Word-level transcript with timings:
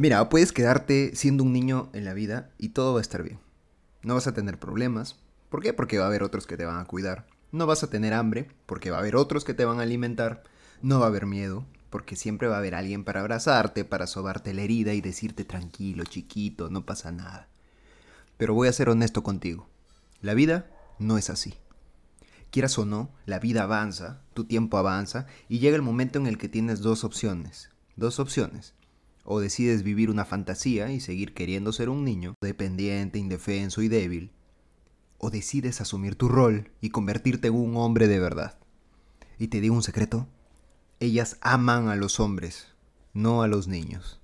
Mira, 0.00 0.26
puedes 0.30 0.52
quedarte 0.52 1.14
siendo 1.14 1.44
un 1.44 1.52
niño 1.52 1.90
en 1.92 2.06
la 2.06 2.14
vida 2.14 2.48
y 2.56 2.70
todo 2.70 2.94
va 2.94 3.00
a 3.00 3.02
estar 3.02 3.22
bien. 3.22 3.38
No 4.00 4.14
vas 4.14 4.26
a 4.26 4.32
tener 4.32 4.58
problemas. 4.58 5.16
¿Por 5.50 5.60
qué? 5.60 5.74
Porque 5.74 5.98
va 5.98 6.04
a 6.04 6.06
haber 6.06 6.22
otros 6.22 6.46
que 6.46 6.56
te 6.56 6.64
van 6.64 6.78
a 6.78 6.86
cuidar. 6.86 7.26
No 7.52 7.66
vas 7.66 7.82
a 7.82 7.90
tener 7.90 8.14
hambre, 8.14 8.48
porque 8.64 8.90
va 8.90 8.96
a 8.96 9.00
haber 9.00 9.14
otros 9.14 9.44
que 9.44 9.52
te 9.52 9.66
van 9.66 9.78
a 9.78 9.82
alimentar. 9.82 10.42
No 10.80 11.00
va 11.00 11.04
a 11.04 11.08
haber 11.10 11.26
miedo, 11.26 11.66
porque 11.90 12.16
siempre 12.16 12.48
va 12.48 12.54
a 12.54 12.58
haber 12.60 12.74
alguien 12.74 13.04
para 13.04 13.20
abrazarte, 13.20 13.84
para 13.84 14.06
sobarte 14.06 14.54
la 14.54 14.62
herida 14.62 14.94
y 14.94 15.02
decirte 15.02 15.44
tranquilo, 15.44 16.04
chiquito, 16.04 16.70
no 16.70 16.86
pasa 16.86 17.12
nada. 17.12 17.48
Pero 18.38 18.54
voy 18.54 18.68
a 18.68 18.72
ser 18.72 18.88
honesto 18.88 19.22
contigo. 19.22 19.68
La 20.22 20.32
vida 20.32 20.70
no 20.98 21.18
es 21.18 21.28
así. 21.28 21.56
Quieras 22.50 22.78
o 22.78 22.86
no, 22.86 23.10
la 23.26 23.38
vida 23.38 23.64
avanza, 23.64 24.22
tu 24.32 24.46
tiempo 24.46 24.78
avanza 24.78 25.26
y 25.46 25.58
llega 25.58 25.76
el 25.76 25.82
momento 25.82 26.18
en 26.18 26.26
el 26.26 26.38
que 26.38 26.48
tienes 26.48 26.80
dos 26.80 27.04
opciones. 27.04 27.68
Dos 27.96 28.18
opciones. 28.18 28.72
O 29.32 29.38
decides 29.38 29.84
vivir 29.84 30.10
una 30.10 30.24
fantasía 30.24 30.90
y 30.90 30.98
seguir 30.98 31.34
queriendo 31.34 31.72
ser 31.72 31.88
un 31.88 32.04
niño, 32.04 32.34
dependiente, 32.40 33.20
indefenso 33.20 33.80
y 33.80 33.86
débil. 33.86 34.32
O 35.18 35.30
decides 35.30 35.80
asumir 35.80 36.16
tu 36.16 36.26
rol 36.26 36.72
y 36.80 36.90
convertirte 36.90 37.46
en 37.46 37.54
un 37.54 37.76
hombre 37.76 38.08
de 38.08 38.18
verdad. 38.18 38.58
Y 39.38 39.46
te 39.46 39.60
digo 39.60 39.76
un 39.76 39.84
secreto. 39.84 40.26
Ellas 40.98 41.38
aman 41.42 41.88
a 41.90 41.94
los 41.94 42.18
hombres, 42.18 42.74
no 43.14 43.44
a 43.44 43.46
los 43.46 43.68
niños. 43.68 44.20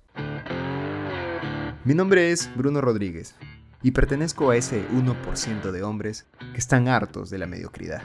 Mi 1.85 1.93
nombre 1.93 2.33
es 2.33 2.51
Bruno 2.57 2.81
Rodríguez 2.81 3.33
y 3.81 3.91
pertenezco 3.91 4.49
a 4.49 4.57
ese 4.57 4.85
1% 4.89 5.71
de 5.71 5.83
hombres 5.83 6.25
que 6.51 6.57
están 6.57 6.89
hartos 6.89 7.29
de 7.29 7.37
la 7.37 7.47
mediocridad, 7.47 8.01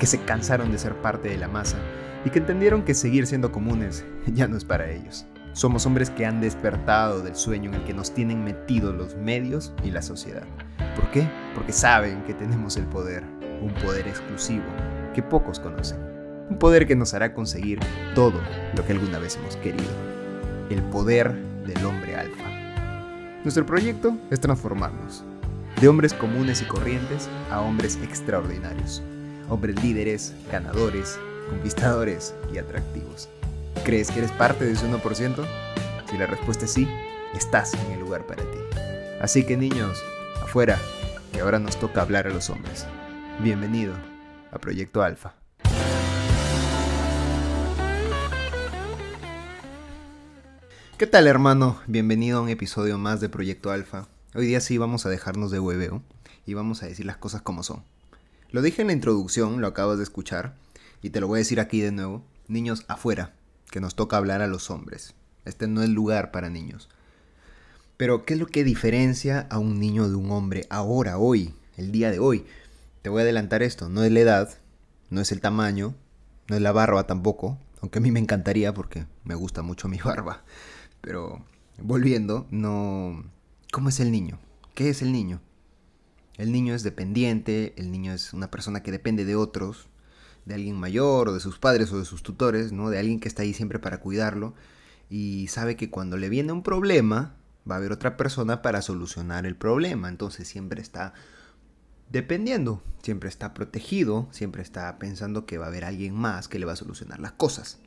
que 0.00 0.06
se 0.06 0.20
cansaron 0.24 0.72
de 0.72 0.78
ser 0.78 1.00
parte 1.02 1.28
de 1.28 1.38
la 1.38 1.46
masa 1.46 1.78
y 2.24 2.30
que 2.30 2.40
entendieron 2.40 2.82
que 2.82 2.94
seguir 2.94 3.28
siendo 3.28 3.52
comunes 3.52 4.04
ya 4.26 4.48
no 4.48 4.56
es 4.56 4.64
para 4.64 4.90
ellos. 4.90 5.24
Somos 5.54 5.84
hombres 5.84 6.08
que 6.08 6.24
han 6.24 6.40
despertado 6.40 7.20
del 7.20 7.36
sueño 7.36 7.70
en 7.70 7.76
el 7.76 7.84
que 7.84 7.92
nos 7.92 8.14
tienen 8.14 8.42
metidos 8.42 8.94
los 8.94 9.16
medios 9.16 9.72
y 9.84 9.90
la 9.90 10.00
sociedad. 10.00 10.44
¿Por 10.96 11.10
qué? 11.10 11.28
Porque 11.54 11.72
saben 11.72 12.22
que 12.24 12.32
tenemos 12.32 12.78
el 12.78 12.86
poder, 12.86 13.22
un 13.60 13.72
poder 13.84 14.08
exclusivo 14.08 14.64
que 15.14 15.22
pocos 15.22 15.60
conocen. 15.60 15.98
Un 16.48 16.58
poder 16.58 16.86
que 16.86 16.96
nos 16.96 17.12
hará 17.12 17.34
conseguir 17.34 17.80
todo 18.14 18.40
lo 18.74 18.86
que 18.86 18.92
alguna 18.92 19.18
vez 19.18 19.36
hemos 19.36 19.56
querido. 19.56 19.90
El 20.70 20.82
poder 20.84 21.34
del 21.66 21.84
hombre 21.84 22.16
alfa. 22.16 22.44
Nuestro 23.44 23.66
proyecto 23.66 24.16
es 24.30 24.40
transformarnos 24.40 25.22
de 25.80 25.88
hombres 25.88 26.14
comunes 26.14 26.62
y 26.62 26.64
corrientes 26.64 27.28
a 27.50 27.60
hombres 27.60 27.98
extraordinarios. 28.02 29.02
Hombres 29.50 29.82
líderes, 29.82 30.34
ganadores, 30.50 31.18
conquistadores 31.50 32.34
y 32.54 32.58
atractivos. 32.58 33.28
¿Crees 33.84 34.12
que 34.12 34.20
eres 34.20 34.30
parte 34.32 34.64
de 34.64 34.72
ese 34.72 34.86
1%? 34.86 35.46
Si 36.08 36.16
la 36.16 36.26
respuesta 36.26 36.66
es 36.66 36.72
sí, 36.72 36.86
estás 37.34 37.74
en 37.74 37.92
el 37.92 38.00
lugar 38.00 38.26
para 38.26 38.44
ti. 38.44 38.58
Así 39.20 39.44
que 39.44 39.56
niños, 39.56 40.00
afuera, 40.40 40.78
que 41.32 41.40
ahora 41.40 41.58
nos 41.58 41.76
toca 41.80 42.02
hablar 42.02 42.28
a 42.28 42.30
los 42.30 42.48
hombres. 42.48 42.86
Bienvenido 43.40 43.94
a 44.52 44.58
Proyecto 44.58 45.02
Alfa. 45.02 45.34
¿Qué 50.96 51.08
tal 51.08 51.26
hermano? 51.26 51.80
Bienvenido 51.88 52.38
a 52.38 52.42
un 52.42 52.48
episodio 52.48 52.98
más 52.98 53.20
de 53.20 53.28
Proyecto 53.28 53.72
Alfa. 53.72 54.06
Hoy 54.36 54.46
día 54.46 54.60
sí 54.60 54.78
vamos 54.78 55.06
a 55.06 55.08
dejarnos 55.08 55.50
de 55.50 55.58
hueveo 55.58 56.02
y 56.46 56.54
vamos 56.54 56.84
a 56.84 56.86
decir 56.86 57.06
las 57.06 57.16
cosas 57.16 57.42
como 57.42 57.64
son. 57.64 57.82
Lo 58.52 58.62
dije 58.62 58.82
en 58.82 58.88
la 58.88 58.94
introducción, 58.94 59.60
lo 59.60 59.66
acabas 59.66 59.96
de 59.96 60.04
escuchar, 60.04 60.54
y 61.02 61.10
te 61.10 61.20
lo 61.20 61.26
voy 61.26 61.38
a 61.38 61.40
decir 61.40 61.58
aquí 61.58 61.80
de 61.80 61.90
nuevo. 61.90 62.22
Niños, 62.46 62.84
afuera, 62.86 63.32
que 63.72 63.80
nos 63.80 63.96
toca 63.96 64.18
hablar 64.18 64.42
a 64.42 64.46
los 64.46 64.70
hombres. 64.70 65.14
Este 65.46 65.66
no 65.66 65.82
es 65.82 65.88
lugar 65.88 66.30
para 66.30 66.50
niños. 66.50 66.90
Pero, 67.96 68.24
¿qué 68.24 68.34
es 68.34 68.40
lo 68.40 68.46
que 68.46 68.64
diferencia 68.64 69.46
a 69.50 69.58
un 69.58 69.80
niño 69.80 70.08
de 70.08 70.14
un 70.14 70.30
hombre 70.30 70.66
ahora, 70.68 71.18
hoy, 71.18 71.54
el 71.78 71.90
día 71.90 72.10
de 72.10 72.18
hoy? 72.18 72.44
Te 73.00 73.08
voy 73.08 73.20
a 73.20 73.22
adelantar 73.22 73.62
esto, 73.62 73.88
no 73.88 74.04
es 74.04 74.12
la 74.12 74.20
edad, 74.20 74.58
no 75.08 75.22
es 75.22 75.32
el 75.32 75.40
tamaño, 75.40 75.94
no 76.48 76.56
es 76.56 76.62
la 76.62 76.70
barba 76.72 77.06
tampoco, 77.06 77.58
aunque 77.80 77.98
a 77.98 78.02
mí 78.02 78.12
me 78.12 78.20
encantaría 78.20 78.74
porque 78.74 79.06
me 79.24 79.34
gusta 79.34 79.62
mucho 79.62 79.88
mi 79.88 79.96
barba. 80.04 80.44
Pero 81.00 81.42
volviendo, 81.80 82.46
no... 82.50 83.24
¿Cómo 83.72 83.88
es 83.88 84.00
el 84.00 84.12
niño? 84.12 84.38
¿Qué 84.74 84.90
es 84.90 85.00
el 85.00 85.12
niño? 85.12 85.40
El 86.36 86.52
niño 86.52 86.74
es 86.74 86.82
dependiente, 86.82 87.72
el 87.78 87.90
niño 87.90 88.12
es 88.12 88.34
una 88.34 88.50
persona 88.50 88.82
que 88.82 88.92
depende 88.92 89.24
de 89.24 89.34
otros, 89.34 89.88
de 90.44 90.54
alguien 90.54 90.78
mayor 90.78 91.28
o 91.28 91.34
de 91.34 91.40
sus 91.40 91.58
padres 91.58 91.92
o 91.92 91.98
de 91.98 92.04
sus 92.04 92.22
tutores, 92.22 92.72
¿no? 92.72 92.90
De 92.90 92.98
alguien 92.98 93.20
que 93.20 93.28
está 93.28 93.42
ahí 93.42 93.54
siempre 93.54 93.78
para 93.78 94.00
cuidarlo 94.00 94.54
y 95.08 95.48
sabe 95.48 95.76
que 95.76 95.90
cuando 95.90 96.16
le 96.16 96.28
viene 96.28 96.52
un 96.52 96.62
problema 96.62 97.36
va 97.70 97.74
a 97.74 97.78
haber 97.78 97.92
otra 97.92 98.16
persona 98.16 98.62
para 98.62 98.82
solucionar 98.82 99.46
el 99.46 99.56
problema, 99.56 100.08
entonces 100.08 100.48
siempre 100.48 100.80
está 100.80 101.12
dependiendo, 102.10 102.82
siempre 103.02 103.28
está 103.28 103.54
protegido, 103.54 104.28
siempre 104.30 104.62
está 104.62 104.98
pensando 104.98 105.46
que 105.46 105.58
va 105.58 105.66
a 105.66 105.68
haber 105.68 105.84
alguien 105.84 106.14
más 106.14 106.48
que 106.48 106.58
le 106.58 106.66
va 106.66 106.72
a 106.72 106.76
solucionar 106.76 107.20
las 107.20 107.32
cosas. 107.32 107.78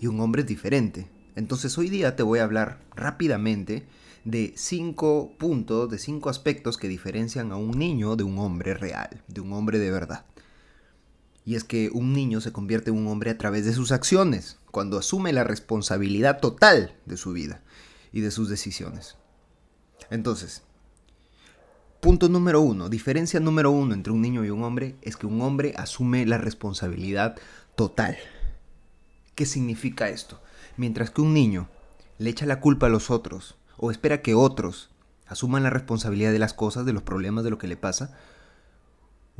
Y 0.00 0.06
un 0.06 0.20
hombre 0.20 0.42
es 0.42 0.48
diferente. 0.48 1.10
Entonces 1.36 1.76
hoy 1.78 1.88
día 1.90 2.16
te 2.16 2.22
voy 2.22 2.40
a 2.40 2.44
hablar 2.44 2.80
rápidamente 2.94 3.86
de 4.24 4.52
cinco 4.56 5.32
puntos, 5.38 5.90
de 5.90 5.98
cinco 5.98 6.28
aspectos 6.28 6.76
que 6.76 6.88
diferencian 6.88 7.52
a 7.52 7.56
un 7.56 7.78
niño 7.78 8.16
de 8.16 8.24
un 8.24 8.38
hombre 8.38 8.74
real, 8.74 9.22
de 9.28 9.40
un 9.40 9.52
hombre 9.52 9.78
de 9.78 9.90
verdad. 9.90 10.24
Y 11.50 11.56
es 11.56 11.64
que 11.64 11.90
un 11.92 12.12
niño 12.12 12.40
se 12.40 12.52
convierte 12.52 12.90
en 12.90 12.96
un 12.96 13.08
hombre 13.08 13.28
a 13.32 13.36
través 13.36 13.64
de 13.64 13.72
sus 13.72 13.90
acciones, 13.90 14.56
cuando 14.70 14.96
asume 14.96 15.32
la 15.32 15.42
responsabilidad 15.42 16.38
total 16.38 16.94
de 17.06 17.16
su 17.16 17.32
vida 17.32 17.60
y 18.12 18.20
de 18.20 18.30
sus 18.30 18.48
decisiones. 18.48 19.16
Entonces, 20.10 20.62
punto 21.98 22.28
número 22.28 22.60
uno, 22.60 22.88
diferencia 22.88 23.40
número 23.40 23.72
uno 23.72 23.94
entre 23.94 24.12
un 24.12 24.22
niño 24.22 24.44
y 24.44 24.50
un 24.50 24.62
hombre 24.62 24.94
es 25.02 25.16
que 25.16 25.26
un 25.26 25.42
hombre 25.42 25.74
asume 25.76 26.24
la 26.24 26.38
responsabilidad 26.38 27.36
total. 27.74 28.16
¿Qué 29.34 29.44
significa 29.44 30.08
esto? 30.08 30.40
Mientras 30.76 31.10
que 31.10 31.20
un 31.20 31.34
niño 31.34 31.68
le 32.18 32.30
echa 32.30 32.46
la 32.46 32.60
culpa 32.60 32.86
a 32.86 32.90
los 32.90 33.10
otros 33.10 33.56
o 33.76 33.90
espera 33.90 34.22
que 34.22 34.36
otros 34.36 34.90
asuman 35.26 35.64
la 35.64 35.70
responsabilidad 35.70 36.30
de 36.30 36.38
las 36.38 36.54
cosas, 36.54 36.86
de 36.86 36.92
los 36.92 37.02
problemas, 37.02 37.42
de 37.42 37.50
lo 37.50 37.58
que 37.58 37.66
le 37.66 37.76
pasa, 37.76 38.16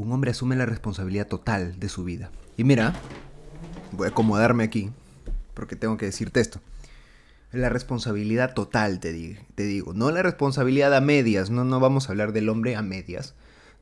un 0.00 0.12
hombre 0.12 0.30
asume 0.30 0.56
la 0.56 0.64
responsabilidad 0.64 1.26
total 1.26 1.78
de 1.78 1.90
su 1.90 2.04
vida. 2.04 2.30
Y 2.56 2.64
mira, 2.64 2.94
voy 3.92 4.06
a 4.06 4.10
acomodarme 4.10 4.64
aquí, 4.64 4.90
porque 5.52 5.76
tengo 5.76 5.98
que 5.98 6.06
decirte 6.06 6.40
esto. 6.40 6.60
La 7.52 7.68
responsabilidad 7.68 8.54
total, 8.54 8.98
te, 8.98 9.12
digo. 9.12 9.92
No 9.92 10.10
la 10.10 10.22
responsabilidad 10.22 10.94
a 10.94 11.02
medias, 11.02 11.50
no, 11.50 11.64
no 11.64 11.80
vamos 11.80 12.08
a 12.08 12.12
hablar 12.12 12.32
del 12.32 12.48
hombre 12.48 12.76
a 12.76 12.82
medias. 12.82 13.34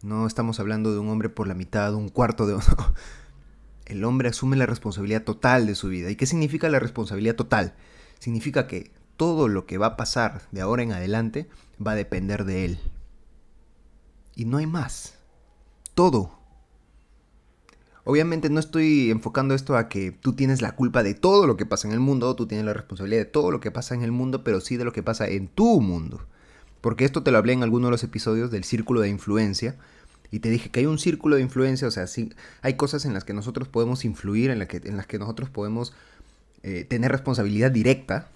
No 0.02 0.26
estamos 0.26 0.58
hablando 0.58 0.92
de 0.92 0.98
un 0.98 1.08
hombre 1.08 1.28
por 1.28 1.46
la 1.46 1.54
mitad, 1.54 1.94
un 1.94 2.08
cuarto 2.08 2.46
de... 2.46 2.58
El 3.86 4.04
hombre 4.04 4.28
asume 4.28 4.56
la 4.56 4.66
responsabilidad 4.66 5.22
total 5.22 5.66
de 5.66 5.74
su 5.74 5.88
vida. 5.88 6.10
¿Y 6.10 6.16
qué 6.16 6.26
significa 6.26 6.68
la 6.68 6.78
responsabilidad 6.78 7.36
total? 7.36 7.74
Significa 8.18 8.66
que 8.66 8.90
todo 9.16 9.48
lo 9.48 9.66
que 9.66 9.78
va 9.78 9.86
a 9.86 9.96
pasar 9.96 10.42
de 10.50 10.60
ahora 10.60 10.82
en 10.82 10.92
adelante 10.92 11.48
va 11.84 11.92
a 11.92 11.96
depender 11.96 12.44
de 12.44 12.64
él. 12.64 12.78
Y 14.34 14.44
no 14.44 14.58
hay 14.58 14.66
más 14.66 15.17
todo. 15.98 16.30
Obviamente 18.04 18.50
no 18.50 18.60
estoy 18.60 19.10
enfocando 19.10 19.52
esto 19.52 19.76
a 19.76 19.88
que 19.88 20.12
tú 20.12 20.32
tienes 20.32 20.62
la 20.62 20.76
culpa 20.76 21.02
de 21.02 21.14
todo 21.14 21.44
lo 21.48 21.56
que 21.56 21.66
pasa 21.66 21.88
en 21.88 21.92
el 21.92 21.98
mundo, 21.98 22.36
tú 22.36 22.46
tienes 22.46 22.64
la 22.64 22.72
responsabilidad 22.72 23.22
de 23.22 23.24
todo 23.24 23.50
lo 23.50 23.58
que 23.58 23.72
pasa 23.72 23.96
en 23.96 24.04
el 24.04 24.12
mundo, 24.12 24.44
pero 24.44 24.60
sí 24.60 24.76
de 24.76 24.84
lo 24.84 24.92
que 24.92 25.02
pasa 25.02 25.26
en 25.26 25.48
tu 25.48 25.80
mundo. 25.80 26.24
Porque 26.80 27.04
esto 27.04 27.24
te 27.24 27.32
lo 27.32 27.38
hablé 27.38 27.54
en 27.54 27.64
alguno 27.64 27.88
de 27.88 27.90
los 27.90 28.04
episodios 28.04 28.52
del 28.52 28.62
círculo 28.62 29.00
de 29.00 29.08
influencia. 29.08 29.74
Y 30.30 30.38
te 30.38 30.50
dije 30.50 30.70
que 30.70 30.78
hay 30.78 30.86
un 30.86 31.00
círculo 31.00 31.34
de 31.34 31.42
influencia, 31.42 31.88
o 31.88 31.90
sea, 31.90 32.06
hay 32.62 32.74
cosas 32.74 33.04
en 33.04 33.12
las 33.12 33.24
que 33.24 33.34
nosotros 33.34 33.66
podemos 33.66 34.04
influir, 34.04 34.52
en, 34.52 34.64
que, 34.68 34.80
en 34.84 34.96
las 34.96 35.08
que 35.08 35.18
nosotros 35.18 35.50
podemos 35.50 35.94
eh, 36.62 36.84
tener 36.88 37.10
responsabilidad 37.10 37.72
directa. 37.72 38.28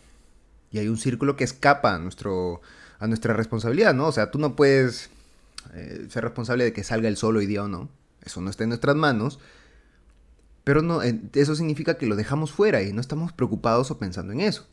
Y 0.72 0.78
hay 0.78 0.88
un 0.88 0.98
círculo 0.98 1.36
que 1.36 1.44
escapa 1.44 1.94
a, 1.94 2.00
nuestro, 2.00 2.60
a 2.98 3.06
nuestra 3.06 3.34
responsabilidad, 3.34 3.94
¿no? 3.94 4.08
O 4.08 4.12
sea, 4.12 4.32
tú 4.32 4.40
no 4.40 4.56
puedes 4.56 5.10
eh, 5.74 6.06
ser 6.08 6.24
responsable 6.24 6.64
de 6.64 6.72
que 6.72 6.84
salga 6.84 7.08
el 7.08 7.16
sol 7.16 7.36
hoy 7.36 7.46
día 7.46 7.64
o 7.64 7.68
no. 7.68 7.88
Eso 8.22 8.40
no 8.40 8.50
está 8.50 8.64
en 8.64 8.70
nuestras 8.70 8.96
manos. 8.96 9.38
Pero 10.64 10.82
no, 10.82 11.02
eso 11.02 11.54
significa 11.56 11.98
que 11.98 12.06
lo 12.06 12.16
dejamos 12.16 12.52
fuera 12.52 12.82
y 12.82 12.92
no 12.92 13.00
estamos 13.00 13.32
preocupados 13.32 13.90
o 13.90 13.98
pensando 13.98 14.32
en 14.32 14.40
eso. 14.40 14.66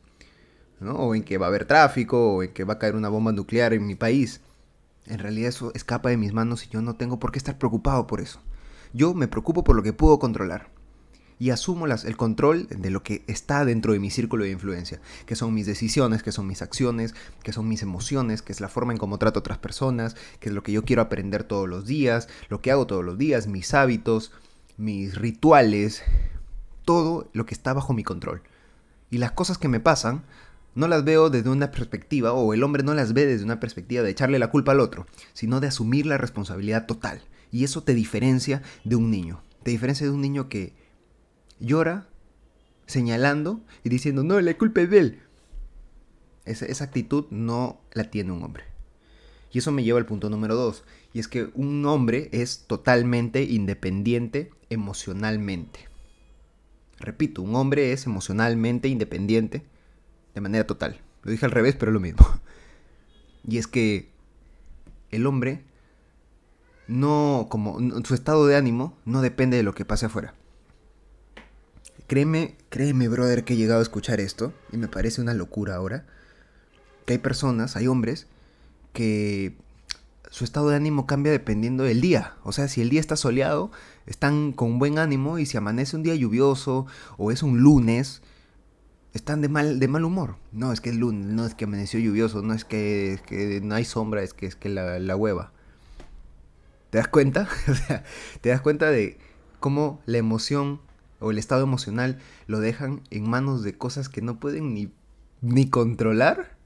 O 0.81 1.15
en 1.15 1.24
que 1.24 1.38
va 1.38 1.47
a 1.47 1.50
haber 1.50 1.65
tráfico, 1.65 2.36
o 2.36 2.44
en 2.44 2.53
que 2.53 2.63
va 2.63 2.75
a 2.75 2.80
caer 2.80 2.95
una 2.95 3.09
bomba 3.09 3.31
nuclear 3.31 3.74
en 3.74 3.86
mi 3.86 3.95
país. 3.95 4.41
En 5.07 5.19
realidad 5.19 5.50
eso 5.50 5.71
escapa 5.74 6.09
de 6.09 6.18
mis 6.18 6.33
manos 6.33 6.65
y 6.65 6.69
yo 6.69 6.81
no 6.81 6.95
tengo 6.95 7.19
por 7.19 7.31
qué 7.31 7.39
estar 7.39 7.57
preocupado 7.57 8.06
por 8.06 8.21
eso. 8.21 8.39
Yo 8.94 9.13
me 9.13 9.27
preocupo 9.27 9.63
por 9.63 9.75
lo 9.75 9.83
que 9.83 9.94
puedo 9.94 10.19
controlar 10.19 10.69
y 11.39 11.51
asumo 11.51 11.88
el 11.88 12.18
control 12.18 12.68
de 12.68 12.89
lo 12.89 13.01
que 13.01 13.24
está 13.27 13.63
dentro 13.63 13.94
de 13.94 14.00
mi 14.00 14.12
círculo 14.12 14.44
de 14.44 14.51
influencia, 14.51 15.00
que 15.25 15.38
son 15.38 15.53
mis 15.53 15.65
decisiones, 15.65 16.21
que 16.21 16.33
son 16.33 16.45
mis 16.45 16.62
acciones, 16.62 17.15
que 17.44 17.53
son 17.53 17.68
mis 17.68 17.81
emociones, 17.81 18.41
que 18.41 18.51
es 18.51 18.59
la 18.59 18.68
forma 18.68 18.91
en 18.91 19.00
cómo 19.00 19.18
trato 19.18 19.39
a 19.39 19.41
otras 19.41 19.57
personas, 19.57 20.18
que 20.41 20.50
es 20.50 20.56
lo 20.56 20.63
que 20.63 20.74
yo 20.74 20.83
quiero 20.83 21.01
aprender 21.01 21.45
todos 21.45 21.69
los 21.69 21.86
días, 21.86 22.27
lo 22.50 22.62
que 22.62 22.71
hago 22.71 22.88
todos 22.88 23.06
los 23.06 23.18
días, 23.18 23.47
mis 23.47 23.74
hábitos, 23.74 24.33
mis 24.75 25.15
rituales, 25.15 26.03
todo 26.83 27.30
lo 27.31 27.45
que 27.45 27.53
está 27.53 27.71
bajo 27.71 27.94
mi 27.94 28.03
control. 28.03 28.41
Y 29.09 29.18
las 29.18 29.31
cosas 29.31 29.57
que 29.57 29.69
me 29.69 29.80
pasan 29.80 30.25
no 30.75 30.89
las 30.89 31.06
veo 31.06 31.30
desde 31.30 31.50
una 31.50 31.71
perspectiva, 31.71 32.33
o 32.33 32.53
el 32.53 32.63
hombre 32.63 32.83
no 32.83 32.94
las 32.94 33.13
ve 33.13 33.25
desde 33.25 33.45
una 33.45 33.62
perspectiva 33.62 34.03
de 34.03 34.12
echarle 34.12 34.39
la 34.39 34.51
culpa 34.51 34.74
al 34.74 34.81
otro, 34.81 35.07
sino 35.33 35.62
de 35.62 35.68
asumir 35.68 36.06
la 36.06 36.18
responsabilidad 36.18 36.86
total. 36.86 37.21
Y 37.50 37.63
eso 37.63 37.81
te 37.81 37.94
diferencia 37.94 38.62
de 38.83 38.97
un 38.97 39.09
niño. 39.09 39.41
Te 39.63 39.71
diferencia 39.71 40.06
de 40.06 40.12
un 40.12 40.21
niño 40.21 40.50
que 40.50 40.74
llora 41.59 42.07
señalando 42.85 43.61
y 43.83 43.89
diciendo, 43.89 44.23
no, 44.23 44.39
la 44.41 44.57
culpa 44.57 44.81
es 44.81 44.89
de 44.89 45.00
él. 45.00 45.21
Esa, 46.45 46.83
actitud 46.83 47.25
no 47.29 47.79
la 47.94 48.06
tiene 48.06 48.31
un 48.31 48.44
hombre. 48.44 48.63
Y 49.51 49.59
eso 49.59 49.71
me 49.71 49.83
lleva 49.83 50.00
al 50.00 50.06
punto 50.06 50.29
número 50.29 50.56
dos. 50.56 50.83
Y 51.13 51.19
es 51.19 51.27
que 51.27 51.50
un 51.53 51.85
hombre 51.85 52.29
es 52.31 52.65
totalmente 52.65 53.44
independiente 53.44 54.51
emocionalmente. 54.69 55.88
Repito, 57.00 57.41
un 57.41 57.56
hombre 57.56 57.91
es 57.94 58.05
emocionalmente 58.05 58.88
independiente 58.88 59.63
de 60.33 60.41
manera 60.41 60.65
total. 60.65 61.01
Lo 61.23 61.31
dije 61.31 61.45
al 61.45 61.51
revés, 61.51 61.75
pero 61.75 61.91
es 61.91 61.94
lo 61.94 62.00
mismo. 62.00 62.25
Y 63.47 63.57
es 63.57 63.67
que 63.67 64.12
el 65.12 65.25
hombre 65.25 65.63
no, 66.88 67.47
como 67.50 67.79
su 68.03 68.13
estado 68.13 68.45
de 68.45 68.57
ánimo 68.57 68.97
no 69.05 69.21
depende 69.21 69.55
de 69.57 69.63
lo 69.63 69.73
que 69.73 69.85
pase 69.85 70.07
afuera. 70.07 70.35
Créeme, 72.09 72.56
créeme, 72.69 73.07
brother, 73.07 73.44
que 73.44 73.53
he 73.53 73.56
llegado 73.56 73.81
a 73.81 73.83
escuchar 73.83 74.19
esto 74.19 74.51
y 74.71 74.77
me 74.77 74.88
parece 74.88 75.21
una 75.21 75.35
locura 75.35 75.75
ahora. 75.75 76.07
Que 77.06 77.13
hay 77.13 77.19
personas, 77.19 77.75
hay 77.75 77.85
hombres 77.85 78.25
que 78.94 79.56
su 80.31 80.44
estado 80.44 80.69
de 80.69 80.75
ánimo 80.75 81.06
cambia 81.06 81.31
dependiendo 81.31 81.83
del 81.83 82.01
día. 82.01 82.33
O 82.44 82.51
sea, 82.51 82.67
si 82.67 82.81
el 82.81 82.89
día 82.89 83.00
está 83.00 83.15
soleado, 83.15 83.69
están 84.07 84.53
con 84.53 84.79
buen 84.79 84.97
ánimo 84.97 85.38
y 85.38 85.45
si 85.45 85.56
amanece 85.56 85.97
un 85.97 86.01
día 86.01 86.15
lluvioso 86.15 86.88
o 87.17 87.29
es 87.29 87.44
un 87.44 87.59
lunes, 87.59 88.23
están 89.13 89.41
de 89.41 89.50
mal, 89.50 89.79
de 89.79 89.88
mal 89.88 90.03
humor. 90.03 90.38
No, 90.51 90.73
es 90.73 90.81
que 90.81 90.89
es 90.89 90.95
lunes, 90.95 91.27
no 91.27 91.45
es 91.45 91.53
que 91.53 91.65
amaneció 91.65 92.00
lluvioso, 92.00 92.41
no 92.41 92.55
es 92.55 92.65
que, 92.65 93.62
no 93.63 93.75
hay 93.75 93.85
sombra, 93.85 94.23
es 94.23 94.33
que 94.33 94.47
es 94.47 94.55
que 94.55 94.69
la, 94.69 94.97
la 94.97 95.15
hueva. 95.15 95.51
¿Te 96.89 96.97
das 96.97 97.07
cuenta? 97.07 97.47
o 97.67 97.75
sea, 97.75 98.03
te 98.41 98.50
das 98.50 98.62
cuenta 98.62 98.89
de 98.89 99.19
cómo 99.59 100.01
la 100.07 100.17
emoción 100.17 100.81
o 101.19 101.31
el 101.31 101.38
estado 101.38 101.63
emocional 101.63 102.19
lo 102.48 102.60
dejan 102.60 103.01
en 103.10 103.30
manos 103.30 103.63
de 103.63 103.77
cosas 103.77 104.10
que 104.10 104.21
no 104.21 104.39
pueden 104.39 104.74
ni, 104.74 104.92
ni 105.42 105.69
controlar. 105.69 106.57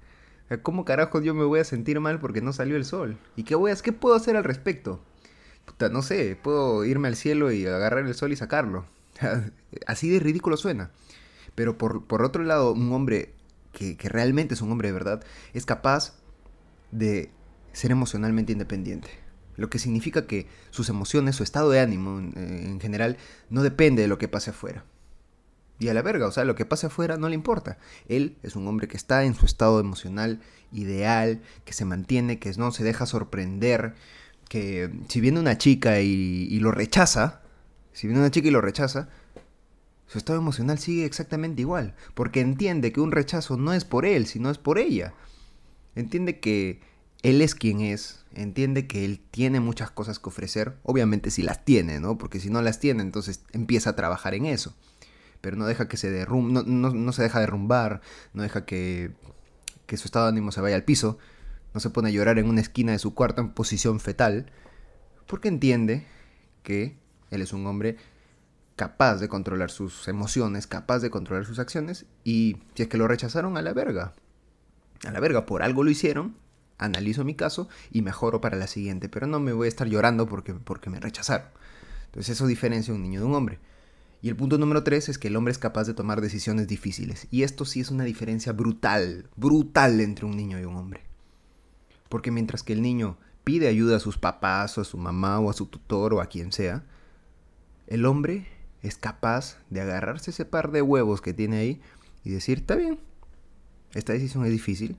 ¿Cómo 0.62 0.86
carajo 0.86 1.22
yo 1.22 1.34
me 1.34 1.46
voy 1.46 1.60
a 1.60 1.64
sentir 1.64 2.00
mal 2.00 2.20
porque 2.20 2.42
no 2.42 2.54
salió 2.54 2.76
el 2.76 2.86
sol? 2.86 3.18
¿Y 3.36 3.44
qué, 3.44 3.56
voy 3.56 3.72
a, 3.72 3.76
qué 3.76 3.92
puedo 3.92 4.16
hacer 4.16 4.36
al 4.36 4.44
respecto? 4.44 5.02
Puta, 5.66 5.90
no 5.90 6.02
sé, 6.02 6.38
puedo 6.42 6.86
irme 6.86 7.08
al 7.08 7.16
cielo 7.16 7.52
y 7.52 7.66
agarrar 7.66 8.06
el 8.06 8.14
sol 8.14 8.32
y 8.32 8.36
sacarlo. 8.36 8.86
Así 9.88 10.10
de 10.10 10.20
ridículo 10.20 10.58
suena. 10.58 10.92
Pero 11.56 11.78
por, 11.78 12.06
por 12.06 12.24
otro 12.24 12.44
lado, 12.44 12.74
un 12.74 12.92
hombre 12.92 13.34
que, 13.72 13.98
que 13.98 14.10
realmente 14.10 14.54
es 14.54 14.62
un 14.62 14.72
hombre 14.72 14.90
de 14.90 14.94
verdad 14.94 15.24
es 15.54 15.66
capaz 15.66 16.16
de 16.92 17.32
ser 17.72 17.92
emocionalmente 17.92 18.52
independiente. 18.52 19.23
Lo 19.56 19.70
que 19.70 19.80
significa 19.80 20.26
que 20.26 20.48
sus 20.72 20.90
emociones, 20.90 21.36
su 21.36 21.44
estado 21.44 21.70
de 21.70 21.80
ánimo 21.80 22.20
eh, 22.20 22.66
en, 22.66 22.80
general, 22.80 23.18
no 23.50 23.64
depende 23.64 24.02
de 24.02 24.08
lo 24.08 24.18
que 24.18 24.28
pase 24.28 24.52
afuera. 24.52 24.86
Y 25.80 25.90
a 25.90 25.94
la 25.94 26.02
verga, 26.02 26.28
o 26.28 26.32
sea, 26.32 26.46
lo 26.46 26.56
que 26.56 26.66
pase 26.66 26.88
afuera 26.88 27.18
no 27.18 27.30
le 27.30 27.36
importa. 27.36 27.78
Él 28.08 28.38
es 28.44 28.56
un 28.56 28.68
hombre 28.68 28.88
que 28.88 28.98
está 28.98 29.24
en 29.24 29.36
su 29.36 29.46
estado 29.46 29.80
emocional 29.80 30.42
ideal, 30.72 31.42
que 31.66 31.74
se 31.74 31.86
mantiene, 31.86 32.40
que 32.40 32.52
no 32.54 32.72
se 32.72 32.84
deja 32.84 33.06
sorprender, 33.06 33.96
que 34.50 34.92
si 35.10 35.20
viene 35.20 35.40
una 35.40 35.58
chica 35.58 36.00
y, 36.02 36.48
y 36.50 36.60
lo 36.60 36.72
rechaza, 36.72 37.42
si 37.92 38.08
viene 38.08 38.22
una 38.22 38.32
chica 38.32 38.48
y 38.48 38.52
lo 38.52 38.62
rechaza, 38.62 39.10
su 40.08 40.18
estado 40.18 40.38
emocional 40.40 40.78
sigue 40.78 41.06
exactamente 41.06 41.62
igual, 41.62 41.96
porque 42.14 42.42
entiende 42.42 42.92
que 42.92 43.02
un 43.02 43.12
rechazo 43.12 43.58
no 43.58 43.74
es 43.74 43.84
por 43.84 44.06
él, 44.06 44.28
sino 44.28 44.52
es 44.52 44.58
por 44.58 44.78
ella. 44.78 45.14
Entiende 45.96 46.40
que 46.40 46.82
él 47.24 47.42
es 47.42 47.56
quien 47.56 47.80
es, 47.80 48.20
entiende 48.36 48.86
que 48.86 49.06
él 49.06 49.22
tiene 49.32 49.62
muchas 49.62 49.90
cosas 49.90 50.20
que 50.20 50.30
ofrecer, 50.30 50.78
obviamente 50.84 51.32
si 51.32 51.42
las 51.42 51.64
tiene, 51.64 52.00
¿no? 52.02 52.18
Porque 52.18 52.42
si 52.42 52.50
no 52.50 52.62
las 52.62 52.80
tiene, 52.80 53.02
entonces 53.02 53.44
empieza 53.54 53.92
a 53.92 53.96
trabajar 53.96 54.34
en 54.34 54.46
eso. 54.46 54.76
Pero 55.40 55.56
no 55.56 55.66
deja 55.66 55.88
que 55.88 55.98
se 55.98 56.12
derrumbe, 56.12 56.64
no, 56.66 56.92
no, 56.92 57.12
se 57.14 57.24
deja 57.24 57.40
derrumbar, 57.40 58.02
no 58.34 58.44
deja 58.44 58.66
que, 58.66 59.12
que 59.86 59.98
su 59.98 60.06
estado 60.06 60.26
de 60.26 60.30
ánimo 60.30 60.52
se 60.52 60.62
vaya 60.62 60.76
al 60.76 60.84
piso, 60.84 61.18
no 61.74 61.80
se 61.80 61.90
pone 61.90 62.10
a 62.10 62.12
llorar 62.12 62.40
en 62.40 62.48
una 62.48 62.62
esquina 62.62 62.92
de 62.92 63.00
su 63.00 63.14
cuarto 63.14 63.42
en 63.42 63.52
posición 63.52 64.02
fetal, 64.02 64.52
porque 65.26 65.48
entiende 65.48 66.06
que 66.62 66.98
él 67.32 67.42
es 67.42 67.54
un 67.54 67.66
hombre 67.68 67.98
capaz 68.76 69.18
de 69.18 69.30
controlar 69.30 69.72
sus 69.72 70.08
emociones, 70.10 70.68
capaz 70.68 71.00
de 71.00 71.10
controlar 71.10 71.46
sus 71.46 71.60
acciones, 71.60 72.06
y 72.26 72.58
si 72.76 72.84
es 72.84 72.90
que 72.90 72.98
lo 72.98 73.08
rechazaron 73.08 73.56
a 73.56 73.62
la 73.62 73.72
verga, 73.74 74.14
a 75.06 75.12
la 75.12 75.20
verga, 75.22 75.46
por 75.46 75.64
algo 75.64 75.84
lo 75.84 75.90
hicieron, 75.90 76.36
analizo 76.84 77.24
mi 77.24 77.36
caso 77.36 77.68
y 77.92 78.02
mejoro 78.02 78.42
para 78.42 78.58
la 78.58 78.68
siguiente, 78.68 79.10
pero 79.10 79.28
no 79.28 79.40
me 79.40 79.54
voy 79.54 79.66
a 79.66 79.70
estar 79.70 79.88
llorando 79.88 80.28
porque, 80.28 80.54
porque 80.54 80.90
me 80.90 81.00
rechazaron. 81.00 81.48
Entonces 82.06 82.36
eso 82.36 82.48
diferencia 82.48 82.94
un 82.94 83.02
niño 83.02 83.22
de 83.22 83.26
un 83.26 83.36
hombre. 83.36 83.60
Y 84.22 84.30
el 84.30 84.36
punto 84.36 84.58
número 84.58 84.84
tres 84.84 85.10
es 85.10 85.18
que 85.18 85.28
el 85.28 85.36
hombre 85.36 85.52
es 85.52 85.58
capaz 85.58 85.86
de 85.86 85.94
tomar 85.94 86.22
decisiones 86.22 86.68
difíciles. 86.68 87.28
Y 87.30 87.44
esto 87.44 87.66
sí 87.66 87.82
es 87.82 87.92
una 87.92 88.06
diferencia 88.06 88.54
brutal, 88.54 89.30
brutal 89.36 90.00
entre 90.00 90.26
un 90.26 90.38
niño 90.38 90.60
y 90.60 90.64
un 90.64 90.78
hombre. 90.78 91.02
Porque 92.08 92.32
mientras 92.32 92.64
que 92.64 92.74
el 92.74 92.82
niño 92.82 93.18
pide 93.44 93.68
ayuda 93.68 93.98
a 93.98 94.00
sus 94.00 94.18
papás 94.18 94.78
o 94.78 94.82
a 94.82 94.86
su 94.86 94.98
mamá 94.98 95.40
o 95.40 95.50
a 95.50 95.54
su 95.54 95.66
tutor 95.66 96.14
o 96.14 96.22
a 96.22 96.28
quien 96.28 96.52
sea, 96.52 96.86
el 97.88 98.06
hombre 98.06 98.48
es 98.82 98.98
capaz 98.98 99.58
de 99.70 99.82
agarrarse 99.82 100.32
ese 100.32 100.46
par 100.46 100.72
de 100.72 100.82
huevos 100.82 101.22
que 101.22 101.34
tiene 101.34 101.58
ahí 101.58 101.82
y 102.24 102.32
decir, 102.32 102.60
está 102.60 102.76
bien, 102.76 103.00
esta 103.94 104.14
decisión 104.14 104.46
es 104.46 104.52
difícil, 104.52 104.98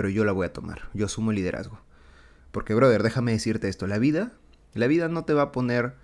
pero 0.00 0.08
yo 0.08 0.24
la 0.24 0.32
voy 0.32 0.46
a 0.46 0.52
tomar, 0.54 0.88
yo 0.94 1.04
asumo 1.04 1.30
el 1.30 1.36
liderazgo. 1.36 1.78
Porque, 2.52 2.72
brother, 2.72 3.02
déjame 3.02 3.32
decirte 3.32 3.68
esto, 3.68 3.86
la 3.86 3.98
vida, 3.98 4.32
la 4.72 4.86
vida 4.86 5.10
no 5.10 5.26
te 5.26 5.34
va 5.34 5.42
a 5.42 5.52
poner 5.52 5.94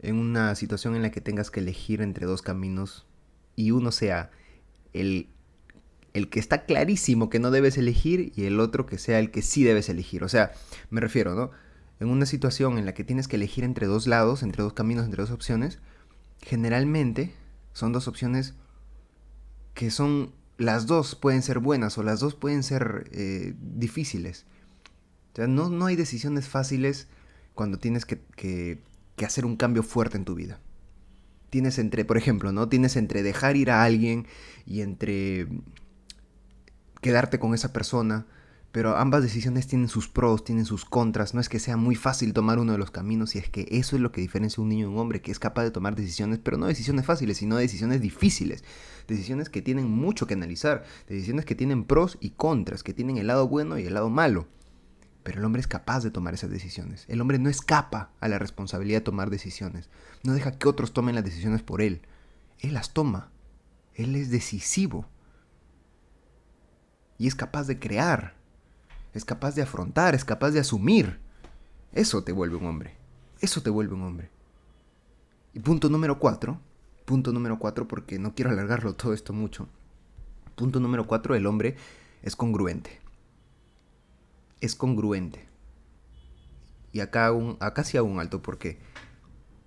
en 0.00 0.16
una 0.16 0.54
situación 0.56 0.94
en 0.94 1.00
la 1.00 1.10
que 1.10 1.22
tengas 1.22 1.50
que 1.50 1.60
elegir 1.60 2.02
entre 2.02 2.26
dos 2.26 2.42
caminos 2.42 3.06
y 3.56 3.70
uno 3.70 3.92
sea 3.92 4.30
el, 4.92 5.30
el 6.12 6.28
que 6.28 6.38
está 6.38 6.66
clarísimo 6.66 7.30
que 7.30 7.38
no 7.38 7.50
debes 7.50 7.78
elegir 7.78 8.30
y 8.36 8.44
el 8.44 8.60
otro 8.60 8.84
que 8.84 8.98
sea 8.98 9.18
el 9.18 9.30
que 9.30 9.40
sí 9.40 9.64
debes 9.64 9.88
elegir. 9.88 10.22
O 10.22 10.28
sea, 10.28 10.52
me 10.90 11.00
refiero, 11.00 11.34
¿no? 11.34 11.50
En 11.98 12.10
una 12.10 12.26
situación 12.26 12.76
en 12.76 12.84
la 12.84 12.92
que 12.92 13.04
tienes 13.04 13.26
que 13.26 13.36
elegir 13.36 13.64
entre 13.64 13.86
dos 13.86 14.06
lados, 14.06 14.42
entre 14.42 14.62
dos 14.62 14.74
caminos, 14.74 15.06
entre 15.06 15.22
dos 15.22 15.30
opciones, 15.30 15.78
generalmente 16.42 17.32
son 17.72 17.94
dos 17.94 18.06
opciones 18.06 18.52
que 19.72 19.90
son 19.90 20.34
las 20.60 20.86
dos 20.86 21.14
pueden 21.14 21.42
ser 21.42 21.58
buenas 21.58 21.96
o 21.96 22.02
las 22.02 22.20
dos 22.20 22.34
pueden 22.34 22.62
ser 22.62 23.08
eh, 23.12 23.54
difíciles. 23.58 24.44
O 25.32 25.36
sea, 25.36 25.46
no, 25.46 25.70
no, 25.70 25.86
hay 25.86 25.96
decisiones 25.96 26.48
fáciles 26.48 27.08
cuando 27.54 27.78
tienes 27.78 28.04
que, 28.04 28.20
que, 28.36 28.78
que, 29.16 29.24
hacer 29.24 29.46
un 29.46 29.56
cambio 29.56 29.82
fuerte 29.82 30.18
en 30.18 30.26
tu 30.26 30.34
vida. 30.34 30.60
Tienes 31.48 31.78
entre, 31.78 32.04
por 32.04 32.18
ejemplo, 32.18 32.52
¿no? 32.52 32.68
Tienes 32.68 32.96
entre 32.96 33.22
dejar 33.22 33.56
ir 33.56 33.70
a 33.70 33.82
alguien 33.82 34.26
y 34.66 34.82
entre 34.82 35.48
quedarte 37.00 37.38
con 37.38 37.54
esa 37.54 37.72
persona 37.72 38.26
pero 38.72 38.96
ambas 38.96 39.22
decisiones 39.22 39.66
tienen 39.66 39.88
sus 39.88 40.08
pros, 40.08 40.44
tienen 40.44 40.64
sus 40.64 40.84
contras. 40.84 41.34
No 41.34 41.40
es 41.40 41.48
que 41.48 41.58
sea 41.58 41.76
muy 41.76 41.96
fácil 41.96 42.32
tomar 42.32 42.60
uno 42.60 42.72
de 42.72 42.78
los 42.78 42.92
caminos 42.92 43.34
y 43.34 43.38
es 43.38 43.48
que 43.48 43.66
eso 43.70 43.96
es 43.96 44.02
lo 44.02 44.12
que 44.12 44.20
diferencia 44.20 44.62
un 44.62 44.68
niño 44.68 44.86
de 44.86 44.92
un 44.92 44.98
hombre, 44.98 45.20
que 45.22 45.32
es 45.32 45.40
capaz 45.40 45.64
de 45.64 45.72
tomar 45.72 45.96
decisiones, 45.96 46.38
pero 46.38 46.56
no 46.56 46.66
decisiones 46.66 47.04
fáciles, 47.04 47.38
sino 47.38 47.56
decisiones 47.56 48.00
difíciles. 48.00 48.62
Decisiones 49.08 49.48
que 49.48 49.60
tienen 49.60 49.90
mucho 49.90 50.28
que 50.28 50.34
analizar, 50.34 50.84
decisiones 51.08 51.44
que 51.44 51.56
tienen 51.56 51.84
pros 51.84 52.16
y 52.20 52.30
contras, 52.30 52.84
que 52.84 52.94
tienen 52.94 53.18
el 53.18 53.26
lado 53.26 53.48
bueno 53.48 53.76
y 53.76 53.86
el 53.86 53.94
lado 53.94 54.08
malo. 54.08 54.46
Pero 55.24 55.40
el 55.40 55.44
hombre 55.44 55.60
es 55.60 55.66
capaz 55.66 56.04
de 56.04 56.12
tomar 56.12 56.34
esas 56.34 56.50
decisiones. 56.50 57.04
El 57.08 57.20
hombre 57.20 57.40
no 57.40 57.50
escapa 57.50 58.12
a 58.20 58.28
la 58.28 58.38
responsabilidad 58.38 58.98
de 58.98 59.04
tomar 59.04 59.30
decisiones. 59.30 59.90
No 60.22 60.32
deja 60.32 60.52
que 60.52 60.68
otros 60.68 60.92
tomen 60.92 61.16
las 61.16 61.24
decisiones 61.24 61.62
por 61.62 61.82
él. 61.82 62.02
Él 62.60 62.74
las 62.74 62.94
toma. 62.94 63.30
Él 63.94 64.14
es 64.14 64.30
decisivo. 64.30 65.06
Y 67.18 67.26
es 67.26 67.34
capaz 67.34 67.66
de 67.66 67.78
crear 67.78 68.39
es 69.12 69.24
capaz 69.24 69.54
de 69.54 69.62
afrontar, 69.62 70.14
es 70.14 70.24
capaz 70.24 70.50
de 70.50 70.60
asumir. 70.60 71.18
Eso 71.92 72.22
te 72.22 72.32
vuelve 72.32 72.56
un 72.56 72.66
hombre. 72.66 72.96
Eso 73.40 73.62
te 73.62 73.70
vuelve 73.70 73.94
un 73.94 74.02
hombre. 74.02 74.30
Y 75.52 75.60
punto 75.60 75.88
número 75.88 76.18
cuatro, 76.18 76.60
punto 77.04 77.32
número 77.32 77.58
cuatro 77.58 77.88
porque 77.88 78.18
no 78.18 78.34
quiero 78.34 78.50
alargarlo 78.50 78.94
todo 78.94 79.12
esto 79.12 79.32
mucho. 79.32 79.68
Punto 80.54 80.78
número 80.78 81.06
cuatro, 81.06 81.34
el 81.34 81.46
hombre 81.46 81.76
es 82.22 82.36
congruente. 82.36 83.00
Es 84.60 84.76
congruente. 84.76 85.48
Y 86.92 87.00
acá, 87.00 87.32
un, 87.32 87.56
acá 87.60 87.82
sí 87.82 87.96
hago 87.96 88.06
un 88.06 88.20
alto 88.20 88.42
porque 88.42 88.78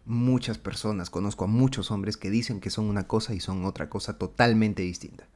muchas 0.06 0.58
personas, 0.58 1.10
conozco 1.10 1.46
a 1.46 1.48
muchos 1.48 1.92
hombres 1.92 2.18
que 2.18 2.30
dicen 2.30 2.60
que 2.60 2.70
son 2.70 2.86
una 2.86 3.08
cosa 3.08 3.34
y 3.34 3.40
son 3.40 3.66
otra 3.66 3.90
cosa 3.90 4.18
totalmente 4.18 4.84
distinta. 4.84 5.28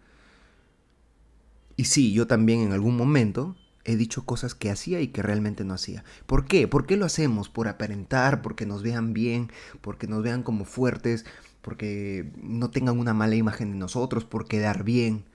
Y 1.76 1.86
sí, 1.86 2.14
yo 2.14 2.28
también 2.28 2.62
en 2.62 2.74
algún 2.74 2.98
momento 2.98 3.56
he 3.88 3.96
dicho 3.96 4.26
cosas 4.26 4.54
que 4.54 4.70
hacía 4.70 5.02
y 5.02 5.08
que 5.08 5.24
realmente 5.24 5.64
no 5.64 5.74
hacía. 5.74 6.04
¿Por 6.28 6.46
qué? 6.46 6.68
¿Por 6.68 6.86
qué 6.86 6.98
lo 6.98 7.06
hacemos? 7.06 7.50
Por 7.50 7.68
aparentar, 7.70 8.42
porque 8.42 8.66
nos 8.68 8.84
vean 8.84 9.14
bien, 9.14 9.52
porque 9.82 10.08
nos 10.08 10.22
vean 10.24 10.44
como 10.44 10.66
fuertes, 10.66 11.26
porque 11.62 12.32
no 12.42 12.70
tengan 12.70 13.00
una 13.00 13.14
mala 13.14 13.36
imagen 13.36 13.72
de 13.72 13.78
nosotros, 13.78 14.26
por 14.26 14.48
quedar 14.48 14.84
bien, 14.84 15.26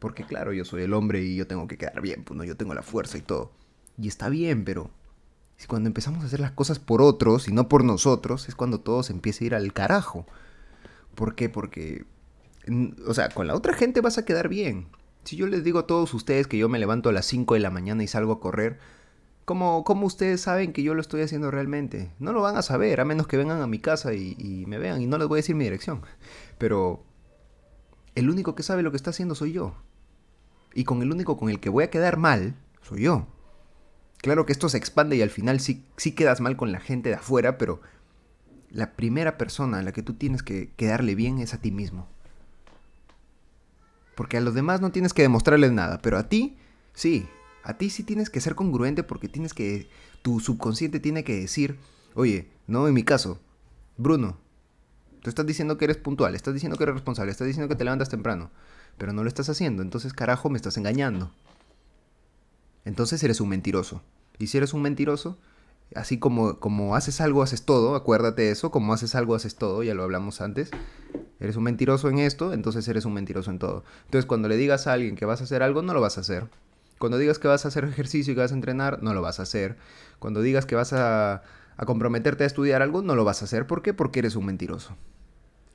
Porque 0.00 0.24
claro, 0.24 0.52
yo 0.52 0.64
soy 0.64 0.82
el 0.84 0.94
hombre 0.94 1.22
y 1.22 1.36
yo 1.36 1.46
tengo 1.46 1.68
que 1.68 1.78
quedar 1.78 2.00
bien, 2.00 2.24
pues 2.24 2.36
no, 2.36 2.44
yo 2.44 2.56
tengo 2.56 2.74
la 2.74 2.82
fuerza 2.82 3.18
y 3.18 3.22
todo. 3.22 3.52
Y 3.98 4.08
está 4.08 4.28
bien, 4.30 4.64
pero 4.64 4.90
cuando 5.68 5.88
empezamos 5.88 6.22
a 6.24 6.26
hacer 6.26 6.40
las 6.40 6.52
cosas 6.52 6.78
por 6.78 7.02
otros 7.02 7.48
y 7.48 7.52
no 7.52 7.68
por 7.68 7.84
nosotros, 7.84 8.48
es 8.48 8.54
cuando 8.54 8.80
todo 8.80 9.02
se 9.02 9.12
empieza 9.12 9.44
a 9.44 9.46
ir 9.46 9.54
al 9.54 9.72
carajo. 9.72 10.26
¿Por 11.14 11.34
qué? 11.34 11.48
Porque, 11.48 12.06
o 13.06 13.14
sea, 13.14 13.28
con 13.30 13.46
la 13.46 13.54
otra 13.54 13.74
gente 13.74 14.00
vas 14.00 14.18
a 14.18 14.24
quedar 14.24 14.48
bien. 14.48 14.88
Si 15.30 15.36
yo 15.36 15.46
les 15.46 15.62
digo 15.62 15.78
a 15.78 15.86
todos 15.86 16.12
ustedes 16.12 16.48
que 16.48 16.58
yo 16.58 16.68
me 16.68 16.80
levanto 16.80 17.08
a 17.08 17.12
las 17.12 17.24
5 17.26 17.54
de 17.54 17.60
la 17.60 17.70
mañana 17.70 18.02
y 18.02 18.08
salgo 18.08 18.32
a 18.32 18.40
correr, 18.40 18.80
¿cómo, 19.44 19.84
¿cómo, 19.84 20.06
ustedes 20.06 20.40
saben 20.40 20.72
que 20.72 20.82
yo 20.82 20.92
lo 20.92 21.00
estoy 21.00 21.22
haciendo 21.22 21.52
realmente? 21.52 22.10
No 22.18 22.32
lo 22.32 22.42
van 22.42 22.56
a 22.56 22.62
saber, 22.62 22.98
a 22.98 23.04
menos 23.04 23.28
que 23.28 23.36
vengan 23.36 23.62
a 23.62 23.68
mi 23.68 23.78
casa 23.78 24.12
y, 24.12 24.34
y 24.38 24.66
me 24.66 24.78
vean 24.78 25.00
y 25.00 25.06
no 25.06 25.18
les 25.18 25.28
voy 25.28 25.36
a 25.36 25.42
decir 25.42 25.54
mi 25.54 25.62
dirección. 25.62 26.02
Pero 26.58 27.04
el 28.16 28.28
único 28.28 28.56
que 28.56 28.64
sabe 28.64 28.82
lo 28.82 28.90
que 28.90 28.96
está 28.96 29.10
haciendo 29.10 29.36
soy 29.36 29.52
yo. 29.52 29.76
Y 30.74 30.82
con 30.82 31.00
el 31.00 31.12
único 31.12 31.36
con 31.36 31.48
el 31.48 31.60
que 31.60 31.68
voy 31.68 31.84
a 31.84 31.90
quedar 31.90 32.16
mal, 32.16 32.56
soy 32.82 33.02
yo. 33.02 33.28
Claro 34.16 34.46
que 34.46 34.52
esto 34.52 34.68
se 34.68 34.78
expande 34.78 35.14
y 35.14 35.22
al 35.22 35.30
final 35.30 35.60
sí, 35.60 35.84
sí 35.96 36.10
quedas 36.10 36.40
mal 36.40 36.56
con 36.56 36.72
la 36.72 36.80
gente 36.80 37.10
de 37.10 37.14
afuera, 37.14 37.56
pero 37.56 37.82
la 38.68 38.96
primera 38.96 39.38
persona 39.38 39.78
a 39.78 39.82
la 39.84 39.92
que 39.92 40.02
tú 40.02 40.14
tienes 40.14 40.42
que 40.42 40.72
quedarle 40.72 41.14
bien 41.14 41.38
es 41.38 41.54
a 41.54 41.60
ti 41.60 41.70
mismo. 41.70 42.08
Porque 44.14 44.36
a 44.36 44.40
los 44.40 44.54
demás 44.54 44.80
no 44.80 44.92
tienes 44.92 45.14
que 45.14 45.22
demostrarles 45.22 45.72
nada, 45.72 46.00
pero 46.02 46.18
a 46.18 46.28
ti, 46.28 46.56
sí. 46.94 47.28
A 47.62 47.76
ti 47.76 47.90
sí 47.90 48.02
tienes 48.02 48.30
que 48.30 48.40
ser 48.40 48.54
congruente 48.54 49.02
porque 49.02 49.28
tienes 49.28 49.54
que. 49.54 49.88
Tu 50.22 50.40
subconsciente 50.40 51.00
tiene 51.00 51.24
que 51.24 51.40
decir, 51.40 51.78
oye, 52.14 52.50
no 52.66 52.86
en 52.86 52.94
mi 52.94 53.04
caso, 53.04 53.40
Bruno, 53.96 54.36
tú 55.22 55.30
estás 55.30 55.46
diciendo 55.46 55.78
que 55.78 55.86
eres 55.86 55.96
puntual, 55.96 56.34
estás 56.34 56.52
diciendo 56.52 56.76
que 56.76 56.84
eres 56.84 56.94
responsable, 56.94 57.30
estás 57.30 57.46
diciendo 57.46 57.68
que 57.68 57.76
te 57.76 57.84
levantas 57.84 58.10
temprano, 58.10 58.50
pero 58.98 59.14
no 59.14 59.22
lo 59.22 59.28
estás 59.28 59.48
haciendo, 59.48 59.82
entonces 59.82 60.12
carajo 60.12 60.50
me 60.50 60.56
estás 60.56 60.76
engañando 60.76 61.32
entonces 62.84 63.22
eres 63.22 63.40
un 63.40 63.48
mentiroso. 63.48 64.02
Y 64.38 64.46
si 64.46 64.56
eres 64.58 64.72
un 64.72 64.82
mentiroso, 64.82 65.38
así 65.94 66.18
como, 66.18 66.58
como 66.60 66.96
haces 66.96 67.20
algo, 67.20 67.42
haces 67.42 67.62
todo, 67.62 67.94
acuérdate 67.94 68.50
eso, 68.50 68.70
como 68.70 68.92
haces 68.92 69.14
algo, 69.14 69.34
haces 69.34 69.56
todo, 69.56 69.82
ya 69.82 69.94
lo 69.94 70.02
hablamos 70.02 70.40
antes. 70.40 70.70
Eres 71.40 71.56
un 71.56 71.64
mentiroso 71.64 72.08
en 72.08 72.18
esto, 72.18 72.52
entonces 72.52 72.86
eres 72.88 73.04
un 73.04 73.14
mentiroso 73.14 73.50
en 73.50 73.58
todo. 73.58 73.84
Entonces 74.04 74.26
cuando 74.26 74.48
le 74.48 74.56
digas 74.56 74.86
a 74.86 74.92
alguien 74.92 75.16
que 75.16 75.24
vas 75.24 75.40
a 75.40 75.44
hacer 75.44 75.62
algo, 75.62 75.82
no 75.82 75.94
lo 75.94 76.00
vas 76.00 76.18
a 76.18 76.20
hacer. 76.20 76.48
Cuando 76.98 77.16
digas 77.16 77.38
que 77.38 77.48
vas 77.48 77.64
a 77.64 77.68
hacer 77.68 77.84
ejercicio 77.84 78.32
y 78.32 78.34
que 78.34 78.42
vas 78.42 78.52
a 78.52 78.54
entrenar, 78.54 79.02
no 79.02 79.14
lo 79.14 79.22
vas 79.22 79.40
a 79.40 79.44
hacer. 79.44 79.76
Cuando 80.18 80.42
digas 80.42 80.66
que 80.66 80.74
vas 80.74 80.92
a, 80.92 81.42
a 81.76 81.86
comprometerte 81.86 82.44
a 82.44 82.46
estudiar 82.46 82.82
algo, 82.82 83.00
no 83.02 83.14
lo 83.14 83.24
vas 83.24 83.40
a 83.40 83.46
hacer. 83.46 83.66
¿Por 83.66 83.82
qué? 83.82 83.94
Porque 83.94 84.18
eres 84.18 84.36
un 84.36 84.44
mentiroso 84.46 84.96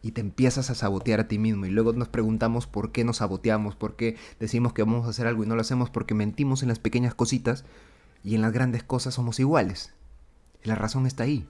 y 0.05 0.12
te 0.12 0.22
empiezas 0.22 0.69
a 0.69 0.75
sabotear 0.75 1.19
a 1.19 1.27
ti 1.27 1.39
mismo 1.39 1.65
y 1.65 1.72
luego 1.72 1.91
nos 1.93 2.10
preguntamos 2.10 2.67
por 2.67 2.91
qué 2.91 3.03
nos 3.03 3.17
saboteamos, 3.17 3.75
por 3.75 3.95
qué 3.95 4.17
decimos 4.39 4.72
que 4.72 4.84
vamos 4.84 5.07
a 5.07 5.10
hacer 5.10 5.25
algo 5.25 5.43
y 5.43 5.48
no 5.48 5.55
lo 5.55 5.62
hacemos 5.62 5.89
porque 5.89 6.13
mentimos 6.13 6.62
en 6.62 6.69
las 6.69 6.77
pequeñas 6.77 7.15
cositas 7.15 7.65
y 8.24 8.36
en 8.36 8.43
las 8.43 8.53
grandes 8.53 8.84
cosas 8.84 9.15
somos 9.15 9.39
iguales. 9.39 9.95
La 10.65 10.75
razón 10.75 11.05
está 11.05 11.24
ahí. 11.24 11.48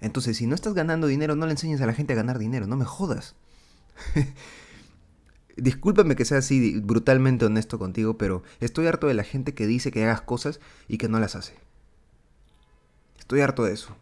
Entonces, 0.00 0.36
si 0.36 0.46
no 0.46 0.54
estás 0.54 0.74
ganando 0.74 1.06
dinero, 1.06 1.36
no 1.36 1.46
le 1.46 1.52
enseñes 1.52 1.80
a 1.80 1.86
la 1.86 1.92
gente 1.92 2.12
a 2.12 2.16
ganar 2.16 2.38
dinero, 2.38 2.66
no 2.66 2.76
me 2.76 2.84
jodas. 2.84 3.34
Discúlpame 5.56 6.16
que 6.16 6.24
sea 6.24 6.38
así 6.38 6.80
brutalmente 6.80 7.46
honesto 7.46 7.78
contigo, 7.78 8.18
pero 8.18 8.42
estoy 8.60 8.86
harto 8.86 9.06
de 9.06 9.14
la 9.14 9.24
gente 9.24 9.54
que 9.54 9.66
dice 9.66 9.90
que 9.90 10.04
hagas 10.04 10.20
cosas 10.20 10.60
y 10.86 10.98
que 10.98 11.08
no 11.08 11.18
las 11.18 11.34
hace. 11.34 11.54
Estoy 13.18 13.40
harto 13.40 13.64
de 13.64 13.72
eso. 13.72 13.96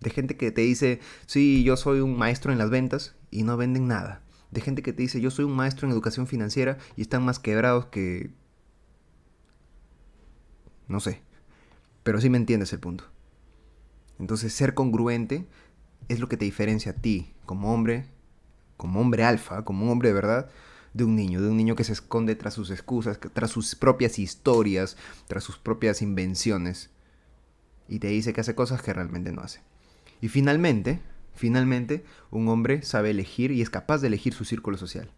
De 0.00 0.10
gente 0.10 0.36
que 0.36 0.50
te 0.50 0.62
dice, 0.62 1.00
sí, 1.26 1.62
yo 1.64 1.76
soy 1.76 2.00
un 2.00 2.16
maestro 2.16 2.50
en 2.50 2.58
las 2.58 2.70
ventas 2.70 3.14
y 3.30 3.42
no 3.42 3.56
venden 3.56 3.88
nada. 3.88 4.22
De 4.50 4.62
gente 4.62 4.82
que 4.82 4.94
te 4.94 5.02
dice, 5.02 5.20
yo 5.20 5.30
soy 5.30 5.44
un 5.44 5.54
maestro 5.54 5.86
en 5.86 5.92
educación 5.92 6.26
financiera 6.26 6.78
y 6.96 7.02
están 7.02 7.24
más 7.24 7.38
quebrados 7.38 7.86
que... 7.86 8.30
No 10.86 11.00
sé. 11.00 11.20
Pero 12.08 12.22
sí 12.22 12.30
me 12.30 12.38
entiendes 12.38 12.72
el 12.72 12.80
punto. 12.80 13.04
Entonces 14.18 14.54
ser 14.54 14.72
congruente 14.72 15.46
es 16.08 16.20
lo 16.20 16.28
que 16.30 16.38
te 16.38 16.46
diferencia 16.46 16.92
a 16.92 16.94
ti 16.94 17.34
como 17.44 17.74
hombre, 17.74 18.06
como 18.78 19.02
hombre 19.02 19.24
alfa, 19.24 19.66
como 19.66 19.92
hombre 19.92 20.08
de 20.08 20.14
verdad, 20.14 20.48
de 20.94 21.04
un 21.04 21.14
niño, 21.14 21.42
de 21.42 21.50
un 21.50 21.58
niño 21.58 21.76
que 21.76 21.84
se 21.84 21.92
esconde 21.92 22.34
tras 22.34 22.54
sus 22.54 22.70
excusas, 22.70 23.20
tras 23.34 23.50
sus 23.50 23.74
propias 23.74 24.18
historias, 24.18 24.96
tras 25.26 25.44
sus 25.44 25.58
propias 25.58 26.00
invenciones 26.00 26.88
y 27.88 27.98
te 27.98 28.06
dice 28.06 28.32
que 28.32 28.40
hace 28.40 28.54
cosas 28.54 28.80
que 28.80 28.94
realmente 28.94 29.30
no 29.30 29.42
hace. 29.42 29.60
Y 30.22 30.28
finalmente, 30.28 31.02
finalmente, 31.34 32.06
un 32.30 32.48
hombre 32.48 32.80
sabe 32.80 33.10
elegir 33.10 33.50
y 33.50 33.60
es 33.60 33.68
capaz 33.68 33.98
de 33.98 34.06
elegir 34.06 34.32
su 34.32 34.46
círculo 34.46 34.78
social. 34.78 35.10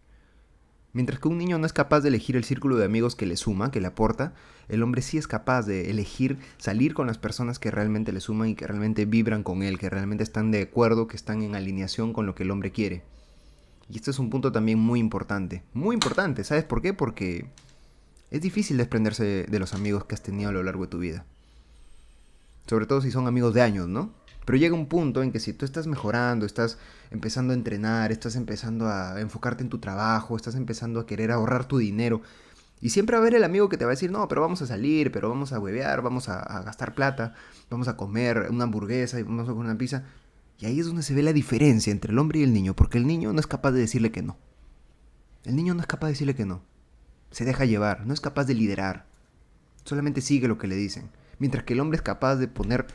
Mientras 0.93 1.19
que 1.19 1.29
un 1.29 1.37
niño 1.37 1.57
no 1.57 1.65
es 1.65 1.73
capaz 1.73 2.01
de 2.01 2.09
elegir 2.09 2.35
el 2.35 2.43
círculo 2.43 2.75
de 2.75 2.85
amigos 2.85 3.15
que 3.15 3.25
le 3.25 3.37
suma, 3.37 3.71
que 3.71 3.79
le 3.79 3.87
aporta, 3.87 4.33
el 4.67 4.83
hombre 4.83 5.01
sí 5.01 5.17
es 5.17 5.27
capaz 5.27 5.65
de 5.65 5.89
elegir 5.89 6.37
salir 6.57 6.93
con 6.93 7.07
las 7.07 7.17
personas 7.17 7.59
que 7.59 7.71
realmente 7.71 8.11
le 8.11 8.19
suman 8.19 8.49
y 8.49 8.55
que 8.55 8.67
realmente 8.67 9.05
vibran 9.05 9.43
con 9.43 9.63
él, 9.63 9.79
que 9.79 9.89
realmente 9.89 10.23
están 10.23 10.51
de 10.51 10.63
acuerdo, 10.63 11.07
que 11.07 11.15
están 11.15 11.43
en 11.43 11.55
alineación 11.55 12.11
con 12.11 12.25
lo 12.25 12.35
que 12.35 12.43
el 12.43 12.51
hombre 12.51 12.71
quiere. 12.71 13.03
Y 13.89 13.97
este 13.97 14.11
es 14.11 14.19
un 14.19 14.29
punto 14.29 14.51
también 14.51 14.79
muy 14.79 14.99
importante. 14.99 15.63
Muy 15.73 15.93
importante, 15.93 16.43
¿sabes 16.43 16.63
por 16.63 16.81
qué? 16.81 16.93
Porque 16.93 17.45
es 18.29 18.41
difícil 18.41 18.77
desprenderse 18.77 19.45
de 19.49 19.59
los 19.59 19.73
amigos 19.73 20.05
que 20.05 20.15
has 20.15 20.23
tenido 20.23 20.49
a 20.49 20.53
lo 20.53 20.63
largo 20.63 20.83
de 20.83 20.89
tu 20.89 20.99
vida. 20.99 21.25
Sobre 22.67 22.85
todo 22.85 23.01
si 23.01 23.11
son 23.11 23.27
amigos 23.27 23.53
de 23.53 23.61
años, 23.61 23.87
¿no? 23.87 24.11
Pero 24.45 24.57
llega 24.57 24.75
un 24.75 24.87
punto 24.87 25.21
en 25.21 25.31
que 25.31 25.39
si 25.39 25.53
tú 25.53 25.65
estás 25.65 25.87
mejorando, 25.87 26.45
estás 26.45 26.77
empezando 27.11 27.53
a 27.53 27.55
entrenar, 27.55 28.11
estás 28.11 28.35
empezando 28.35 28.87
a 28.87 29.19
enfocarte 29.21 29.63
en 29.63 29.69
tu 29.69 29.79
trabajo, 29.79 30.35
estás 30.35 30.55
empezando 30.55 30.99
a 30.99 31.05
querer 31.05 31.31
ahorrar 31.31 31.65
tu 31.65 31.77
dinero, 31.77 32.21
y 32.81 32.89
siempre 32.89 33.15
va 33.15 33.19
a 33.19 33.21
haber 33.21 33.35
el 33.35 33.43
amigo 33.43 33.69
que 33.69 33.77
te 33.77 33.85
va 33.85 33.91
a 33.91 33.93
decir, 33.93 34.11
no, 34.11 34.27
pero 34.27 34.41
vamos 34.41 34.61
a 34.63 34.65
salir, 34.65 35.11
pero 35.11 35.29
vamos 35.29 35.53
a 35.53 35.59
huevear, 35.59 36.01
vamos 36.01 36.29
a, 36.29 36.63
gastar 36.63 36.95
plata, 36.95 37.35
vamos 37.69 37.87
a 37.87 37.95
comer 37.95 38.47
una 38.49 38.63
hamburguesa 38.63 39.19
y 39.19 39.23
vamos 39.23 39.47
a 39.47 39.51
comer 39.51 39.67
una 39.67 39.77
pizza. 39.77 40.03
Y 40.57 40.65
ahí 40.65 40.79
es 40.79 40.87
donde 40.87 41.03
se 41.03 41.13
ve 41.13 41.21
la 41.21 41.31
diferencia 41.31 41.91
entre 41.91 42.11
el 42.11 42.17
hombre 42.17 42.39
y 42.39 42.43
el 42.43 42.53
niño, 42.53 42.75
porque 42.75 42.97
el 42.97 43.05
niño 43.05 43.33
no 43.33 43.39
es 43.39 43.45
capaz 43.45 43.71
de 43.71 43.81
decirle 43.81 44.11
que 44.11 44.23
no. 44.23 44.37
El 45.43 45.55
niño 45.55 45.75
no 45.75 45.81
es 45.81 45.87
capaz 45.87 46.07
de 46.07 46.13
decirle 46.13 46.35
que 46.35 46.45
no. 46.45 46.63
Se 47.29 47.45
deja 47.45 47.65
llevar, 47.65 48.05
no 48.07 48.15
es 48.15 48.21
capaz 48.21 48.45
de 48.45 48.55
liderar. 48.55 49.05
Solamente 49.85 50.21
sigue 50.21 50.47
lo 50.47 50.57
que 50.57 50.67
le 50.67 50.75
dicen. 50.75 51.09
Mientras 51.37 51.63
que 51.63 51.73
el 51.73 51.79
hombre 51.79 51.97
es 51.97 52.01
capaz 52.01 52.35
de 52.37 52.47
poner 52.47 52.87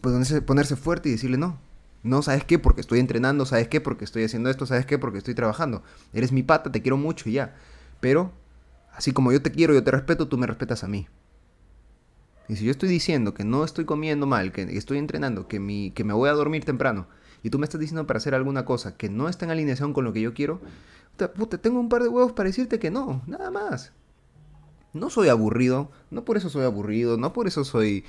ponerse, 0.00 0.42
ponerse 0.42 0.76
fuerte 0.76 1.08
y 1.08 1.12
decirle 1.12 1.36
no. 1.36 1.58
No, 2.02 2.22
¿sabes 2.22 2.44
qué? 2.44 2.58
Porque 2.58 2.80
estoy 2.80 2.98
entrenando, 2.98 3.44
¿sabes 3.44 3.68
qué? 3.68 3.80
Porque 3.80 4.04
estoy 4.04 4.24
haciendo 4.24 4.48
esto, 4.48 4.64
¿sabes 4.64 4.86
qué? 4.86 4.98
Porque 4.98 5.18
estoy 5.18 5.34
trabajando. 5.34 5.82
Eres 6.14 6.32
mi 6.32 6.42
pata, 6.42 6.72
te 6.72 6.80
quiero 6.80 6.96
mucho 6.96 7.28
y 7.28 7.32
ya. 7.32 7.54
Pero, 8.00 8.32
así 8.92 9.12
como 9.12 9.32
yo 9.32 9.42
te 9.42 9.50
quiero, 9.50 9.74
yo 9.74 9.84
te 9.84 9.90
respeto, 9.90 10.26
tú 10.26 10.38
me 10.38 10.46
respetas 10.46 10.82
a 10.82 10.88
mí. 10.88 11.08
Y 12.48 12.56
si 12.56 12.64
yo 12.64 12.70
estoy 12.70 12.88
diciendo 12.88 13.34
que 13.34 13.44
no 13.44 13.64
estoy 13.64 13.84
comiendo 13.84 14.26
mal, 14.26 14.50
que 14.50 14.62
estoy 14.76 14.98
entrenando, 14.98 15.46
que, 15.46 15.60
mi, 15.60 15.90
que 15.92 16.02
me 16.04 16.14
voy 16.14 16.30
a 16.30 16.32
dormir 16.32 16.64
temprano, 16.64 17.06
y 17.42 17.50
tú 17.50 17.58
me 17.58 17.64
estás 17.64 17.80
diciendo 17.80 18.06
para 18.06 18.16
hacer 18.16 18.34
alguna 18.34 18.64
cosa 18.64 18.96
que 18.96 19.08
no 19.08 19.28
está 19.28 19.44
en 19.44 19.52
alineación 19.52 19.92
con 19.92 20.04
lo 20.04 20.12
que 20.12 20.20
yo 20.20 20.34
quiero, 20.34 20.60
puta, 21.28 21.58
tengo 21.58 21.78
un 21.78 21.88
par 21.88 22.02
de 22.02 22.08
huevos 22.08 22.32
para 22.32 22.48
decirte 22.48 22.78
que 22.78 22.90
no, 22.90 23.22
nada 23.26 23.50
más. 23.50 23.92
No 24.92 25.10
soy 25.10 25.28
aburrido, 25.28 25.92
no 26.10 26.24
por 26.24 26.36
eso 26.36 26.50
soy 26.50 26.64
aburrido, 26.64 27.16
no 27.16 27.32
por 27.32 27.46
eso 27.46 27.64
soy 27.64 28.04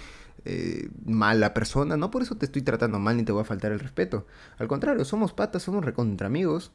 eh, 0.46 0.90
mala 1.06 1.54
persona, 1.54 1.98
no 1.98 2.10
por 2.10 2.24
eso 2.24 2.36
te 2.36 2.46
estoy 2.46 2.62
tratando 2.64 3.00
mal 3.00 3.18
ni 3.18 3.24
te 3.24 3.32
voy 3.32 3.42
a 3.42 3.46
faltar 3.46 3.72
el 3.72 3.80
respeto. 3.80 4.26
Al 4.58 4.68
contrario, 4.68 5.06
somos 5.06 5.34
patas, 5.34 5.64
somos 5.64 5.86
recontra 5.86 6.28
amigos. 6.28 6.72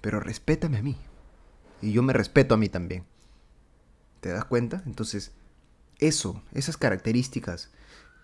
Pero 0.00 0.20
respétame 0.20 0.78
a 0.78 0.82
mí. 0.82 0.96
Y 1.80 1.92
yo 1.92 2.02
me 2.02 2.12
respeto 2.12 2.54
a 2.54 2.58
mí 2.58 2.68
también. 2.68 3.04
¿Te 4.20 4.28
das 4.28 4.44
cuenta? 4.44 4.82
Entonces, 4.86 5.32
eso, 5.98 6.42
esas 6.52 6.76
características 6.76 7.70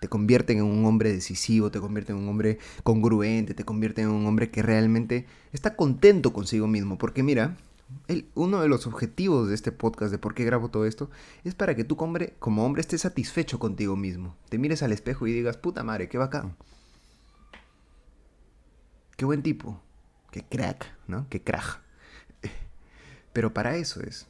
te 0.01 0.09
convierten 0.09 0.59
en 0.59 0.65
un 0.65 0.85
hombre 0.87 1.13
decisivo, 1.13 1.71
te 1.71 1.81
convierten 1.81 2.17
en 2.17 2.23
un 2.23 2.29
hombre 2.29 2.59
congruente, 2.83 3.55
te 3.55 3.65
convierten 3.65 4.05
en 4.07 4.11
un 4.11 4.27
hombre 4.27 4.51
que 4.51 4.63
realmente 4.63 5.27
está 5.53 5.77
contento 5.77 6.33
consigo 6.33 6.67
mismo. 6.67 6.97
Porque 6.97 7.23
mira, 7.23 7.57
uno 8.35 8.61
de 8.61 8.69
los 8.69 8.87
objetivos 8.87 9.49
de 9.49 9.55
este 9.55 9.73
podcast, 9.73 10.11
de 10.11 10.19
por 10.19 10.35
qué 10.35 10.45
grabo 10.45 10.71
todo 10.71 10.85
esto, 10.87 11.11
es 11.45 11.55
para 11.55 11.75
que 11.75 11.85
tú 11.85 11.97
hombre, 11.99 12.35
como 12.39 12.65
hombre 12.65 12.81
estés 12.81 13.03
satisfecho 13.03 13.59
contigo 13.59 13.97
mismo. 13.97 14.37
Te 14.49 14.59
mires 14.59 14.83
al 14.83 14.93
espejo 14.93 15.27
y 15.27 15.33
digas, 15.33 15.57
puta 15.57 15.85
madre, 15.85 16.09
qué 16.09 16.19
bacán. 16.19 16.57
Qué 19.17 19.25
buen 19.25 19.43
tipo. 19.43 19.81
Qué 20.31 20.45
crack, 20.45 20.87
¿no? 21.07 21.27
Qué 21.29 21.43
crack. 21.43 21.83
Pero 23.33 23.53
para 23.53 23.77
eso 23.77 24.01
es. 24.01 24.27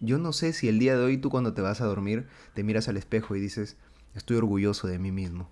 Yo 0.00 0.18
no 0.18 0.32
sé 0.32 0.52
si 0.52 0.68
el 0.68 0.78
día 0.78 0.96
de 0.96 1.04
hoy 1.04 1.18
tú 1.18 1.30
cuando 1.30 1.54
te 1.54 1.62
vas 1.62 1.80
a 1.80 1.86
dormir 1.86 2.28
te 2.54 2.62
miras 2.62 2.88
al 2.88 2.96
espejo 2.96 3.34
y 3.34 3.40
dices, 3.40 3.76
estoy 4.14 4.36
orgulloso 4.36 4.86
de 4.86 4.98
mí 4.98 5.10
mismo. 5.10 5.50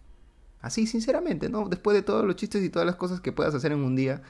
Así, 0.61 0.87
sinceramente, 0.87 1.49
¿no? 1.49 1.69
Después 1.69 1.97
de 1.97 2.03
todos 2.03 2.25
los 2.25 2.37
chistes 2.37 2.63
y 2.63 2.69
todas 2.69 2.87
las 2.87 2.97
cosas 2.97 3.21
que 3.21 3.33
puedas 3.33 3.55
hacer 3.55 3.73
en 3.73 3.81
un 3.81 3.97
día. 3.97 4.23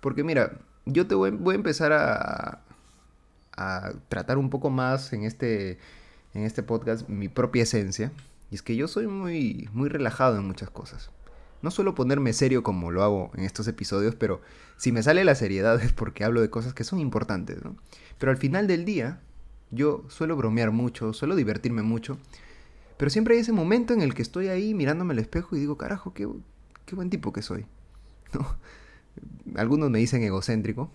Porque 0.00 0.22
mira, 0.22 0.60
yo 0.92 1.06
te 1.06 1.14
voy, 1.14 1.30
a 1.30 1.54
empezar 1.54 1.92
a, 1.92 2.62
a, 3.56 3.92
tratar 4.08 4.38
un 4.38 4.50
poco 4.50 4.70
más 4.70 5.12
en 5.12 5.24
este, 5.24 5.78
en 6.34 6.44
este 6.44 6.62
podcast 6.62 7.08
mi 7.08 7.28
propia 7.28 7.62
esencia. 7.62 8.12
Y 8.50 8.54
es 8.54 8.62
que 8.62 8.76
yo 8.76 8.88
soy 8.88 9.06
muy, 9.06 9.68
muy 9.72 9.88
relajado 9.88 10.36
en 10.38 10.46
muchas 10.46 10.70
cosas. 10.70 11.10
No 11.60 11.70
suelo 11.70 11.94
ponerme 11.94 12.32
serio 12.32 12.62
como 12.62 12.90
lo 12.90 13.02
hago 13.02 13.30
en 13.34 13.44
estos 13.44 13.68
episodios, 13.68 14.14
pero 14.14 14.40
si 14.76 14.92
me 14.92 15.02
sale 15.02 15.24
la 15.24 15.34
seriedad 15.34 15.80
es 15.82 15.92
porque 15.92 16.24
hablo 16.24 16.40
de 16.40 16.50
cosas 16.50 16.72
que 16.72 16.84
son 16.84 16.98
importantes, 16.98 17.62
¿no? 17.62 17.76
Pero 18.18 18.32
al 18.32 18.38
final 18.38 18.66
del 18.66 18.84
día, 18.84 19.20
yo 19.70 20.04
suelo 20.08 20.36
bromear 20.36 20.70
mucho, 20.70 21.12
suelo 21.12 21.36
divertirme 21.36 21.82
mucho, 21.82 22.18
pero 22.96 23.10
siempre 23.10 23.34
hay 23.34 23.40
ese 23.40 23.52
momento 23.52 23.92
en 23.92 24.00
el 24.00 24.14
que 24.14 24.22
estoy 24.22 24.48
ahí 24.48 24.74
mirándome 24.74 25.12
al 25.12 25.20
espejo 25.20 25.54
y 25.54 25.60
digo, 25.60 25.76
carajo, 25.76 26.14
qué, 26.14 26.28
qué 26.86 26.94
buen 26.96 27.10
tipo 27.10 27.32
que 27.32 27.42
soy. 27.42 27.66
¿No? 28.32 28.56
Algunos 29.54 29.90
me 29.90 29.98
dicen 29.98 30.22
egocéntrico, 30.22 30.90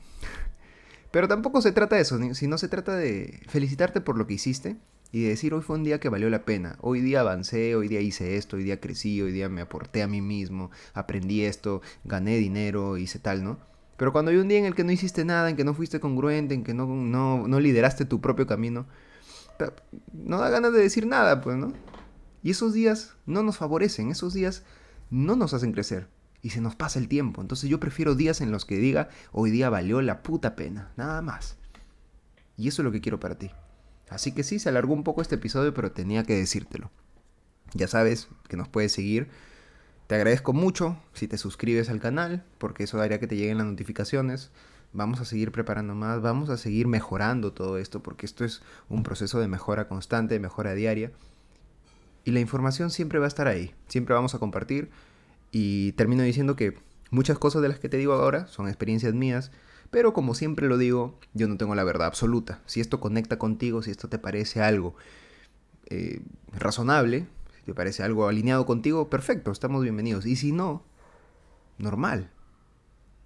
pero 1.12 1.28
tampoco 1.28 1.62
se 1.62 1.72
trata 1.72 1.96
de 1.96 2.02
eso, 2.02 2.20
sino 2.34 2.58
se 2.58 2.68
trata 2.68 2.96
de 2.96 3.42
felicitarte 3.48 4.02
por 4.02 4.18
lo 4.18 4.28
que 4.28 4.36
hiciste 4.36 4.78
y 5.14 5.22
de 5.22 5.30
decir 5.30 5.54
hoy 5.54 5.62
fue 5.62 5.76
un 5.76 5.84
día 5.84 6.00
que 6.00 6.10
valió 6.10 6.28
la 6.32 6.44
pena, 6.44 6.76
hoy 6.82 7.00
día 7.00 7.20
avancé, 7.20 7.76
hoy 7.76 7.88
día 7.88 8.02
hice 8.02 8.36
esto, 8.36 8.58
hoy 8.58 8.64
día 8.64 8.80
crecí, 8.80 9.22
hoy 9.22 9.32
día 9.32 9.48
me 9.48 9.62
aporté 9.62 10.02
a 10.02 10.08
mí 10.08 10.22
mismo, 10.22 10.72
aprendí 10.96 11.44
esto, 11.44 11.84
gané 12.04 12.38
dinero, 12.38 12.98
hice 12.98 13.20
tal, 13.20 13.44
¿no? 13.44 13.60
Pero 13.96 14.12
cuando 14.12 14.32
hay 14.32 14.38
un 14.38 14.48
día 14.48 14.58
en 14.58 14.66
el 14.66 14.74
que 14.74 14.84
no 14.84 14.92
hiciste 14.92 15.24
nada, 15.24 15.52
en 15.52 15.56
que 15.56 15.64
no 15.64 15.76
fuiste 15.76 16.00
congruente, 16.00 16.56
en 16.56 16.64
que 16.64 16.74
no, 16.74 16.88
no, 16.88 17.48
no 17.48 17.60
lideraste 17.60 18.06
tu 18.06 18.22
propio 18.22 18.48
camino, 18.48 18.88
no 20.14 20.40
da 20.40 20.50
ganas 20.50 20.74
de 20.74 20.80
decir 20.80 21.06
nada, 21.06 21.42
pues, 21.42 21.58
¿no? 21.58 21.74
Y 22.42 22.50
esos 22.50 22.74
días 22.74 23.14
no 23.28 23.44
nos 23.44 23.58
favorecen, 23.58 24.10
esos 24.10 24.34
días 24.34 24.64
no 25.12 25.36
nos 25.36 25.54
hacen 25.54 25.74
crecer 25.74 26.08
y 26.44 26.50
se 26.50 26.62
nos 26.62 26.76
pasa 26.76 27.00
el 27.00 27.08
tiempo. 27.08 27.42
Entonces 27.42 27.70
yo 27.70 27.80
prefiero 27.80 28.14
días 28.14 28.42
en 28.42 28.52
los 28.52 28.66
que 28.66 28.78
diga, 28.78 29.10
hoy 29.32 29.50
día 29.50 29.70
valió 29.70 30.02
la 30.02 30.22
puta 30.22 30.56
pena, 30.56 30.92
nada 30.98 31.22
más. 31.24 31.56
Y 32.58 32.68
eso 32.68 32.82
es 32.82 32.84
lo 32.84 32.92
que 32.92 33.02
quiero 33.02 33.20
para 33.20 33.40
ti. 33.40 33.50
Así 34.10 34.34
que 34.34 34.44
sí, 34.44 34.60
se 34.60 34.70
alargó 34.70 34.94
un 34.94 35.06
poco 35.06 35.22
este 35.22 35.36
episodio, 35.36 35.74
pero 35.74 35.94
tenía 35.94 36.24
que 36.24 36.36
decírtelo. 36.36 36.92
Ya 37.74 37.88
sabes 37.88 38.28
que 38.50 38.58
nos 38.58 38.68
puedes 38.68 38.92
seguir. 38.92 39.30
Te 40.08 40.16
agradezco 40.16 40.52
mucho 40.52 40.98
si 41.14 41.28
te 41.30 41.38
suscribes 41.38 41.90
al 41.90 42.02
canal, 42.02 42.44
porque 42.58 42.84
eso 42.84 43.02
haría 43.02 43.20
que 43.20 43.28
te 43.28 43.38
lleguen 43.38 43.58
las 43.58 43.68
notificaciones. 43.68 44.52
Vamos 44.92 45.22
a 45.22 45.26
seguir 45.26 45.52
preparando 45.54 45.96
más, 45.96 46.22
vamos 46.22 46.50
a 46.50 46.58
seguir 46.58 46.88
mejorando 46.88 47.54
todo 47.54 47.78
esto, 47.78 48.04
porque 48.04 48.26
esto 48.26 48.44
es 48.44 48.62
un 48.90 49.02
proceso 49.02 49.40
de 49.40 49.48
mejora 49.48 49.88
constante, 49.88 50.36
de 50.36 50.40
mejora 50.42 50.76
diaria. 50.76 51.14
Y 52.26 52.32
la 52.32 52.42
información 52.42 52.92
siempre 52.92 53.18
va 53.18 53.26
a 53.26 53.30
estar 53.30 53.48
ahí, 53.48 53.74
siempre 53.88 54.14
vamos 54.14 54.36
a 54.36 54.40
compartir 54.40 54.92
y 55.56 55.92
termino 55.92 56.24
diciendo 56.24 56.56
que 56.56 56.76
muchas 57.12 57.38
cosas 57.38 57.62
de 57.62 57.70
las 57.70 57.78
que 57.78 57.88
te 57.88 57.98
digo 57.98 58.14
ahora 58.14 58.48
son 58.48 58.68
experiencias 58.68 59.14
mías, 59.14 59.52
pero 59.92 60.12
como 60.12 60.34
siempre 60.34 60.68
lo 60.68 60.80
digo, 60.80 61.20
yo 61.36 61.48
no 61.48 61.58
tengo 61.58 61.76
la 61.76 61.84
verdad 61.84 62.08
absoluta. 62.08 62.60
Si 62.66 62.82
esto 62.82 63.00
conecta 63.00 63.38
contigo, 63.38 63.84
si 63.84 63.92
esto 63.92 64.10
te 64.10 64.18
parece 64.18 64.64
algo 64.64 64.96
eh, 65.86 66.24
razonable, 66.52 67.28
si 67.56 67.62
te 67.66 67.76
parece 67.76 68.02
algo 68.02 68.28
alineado 68.28 68.66
contigo, 68.66 69.12
perfecto, 69.12 69.52
estamos 69.52 69.84
bienvenidos. 69.84 70.26
Y 70.26 70.38
si 70.38 70.52
no, 70.52 70.84
normal. 71.78 72.32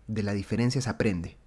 De 0.08 0.22
la 0.22 0.34
diferencia 0.34 0.82
se 0.82 0.90
aprende. 0.90 1.38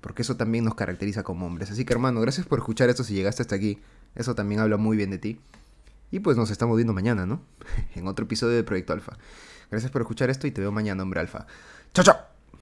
Porque 0.00 0.22
eso 0.22 0.36
también 0.36 0.64
nos 0.64 0.76
caracteriza 0.76 1.24
como 1.24 1.46
hombres. 1.46 1.72
Así 1.72 1.84
que 1.84 1.92
hermano, 1.92 2.20
gracias 2.20 2.46
por 2.46 2.60
escuchar 2.60 2.88
esto 2.90 3.02
si 3.02 3.14
llegaste 3.14 3.42
hasta 3.42 3.56
aquí. 3.56 3.80
Eso 4.14 4.36
también 4.36 4.60
habla 4.60 4.76
muy 4.76 4.96
bien 4.96 5.10
de 5.10 5.18
ti. 5.18 5.40
Y 6.12 6.20
pues 6.20 6.36
nos 6.36 6.52
estamos 6.52 6.76
viendo 6.76 6.92
mañana, 6.92 7.26
¿no? 7.26 7.40
en 7.96 8.06
otro 8.06 8.26
episodio 8.26 8.54
de 8.54 8.62
Proyecto 8.62 8.92
Alfa. 8.92 9.18
Gracias 9.70 9.90
por 9.90 10.02
escuchar 10.02 10.30
esto 10.30 10.46
y 10.46 10.50
te 10.50 10.60
veo 10.60 10.72
mañana, 10.72 11.02
hombre 11.02 11.20
alfa. 11.20 11.46
¡Chao, 11.92 12.04
chao! 12.04 12.35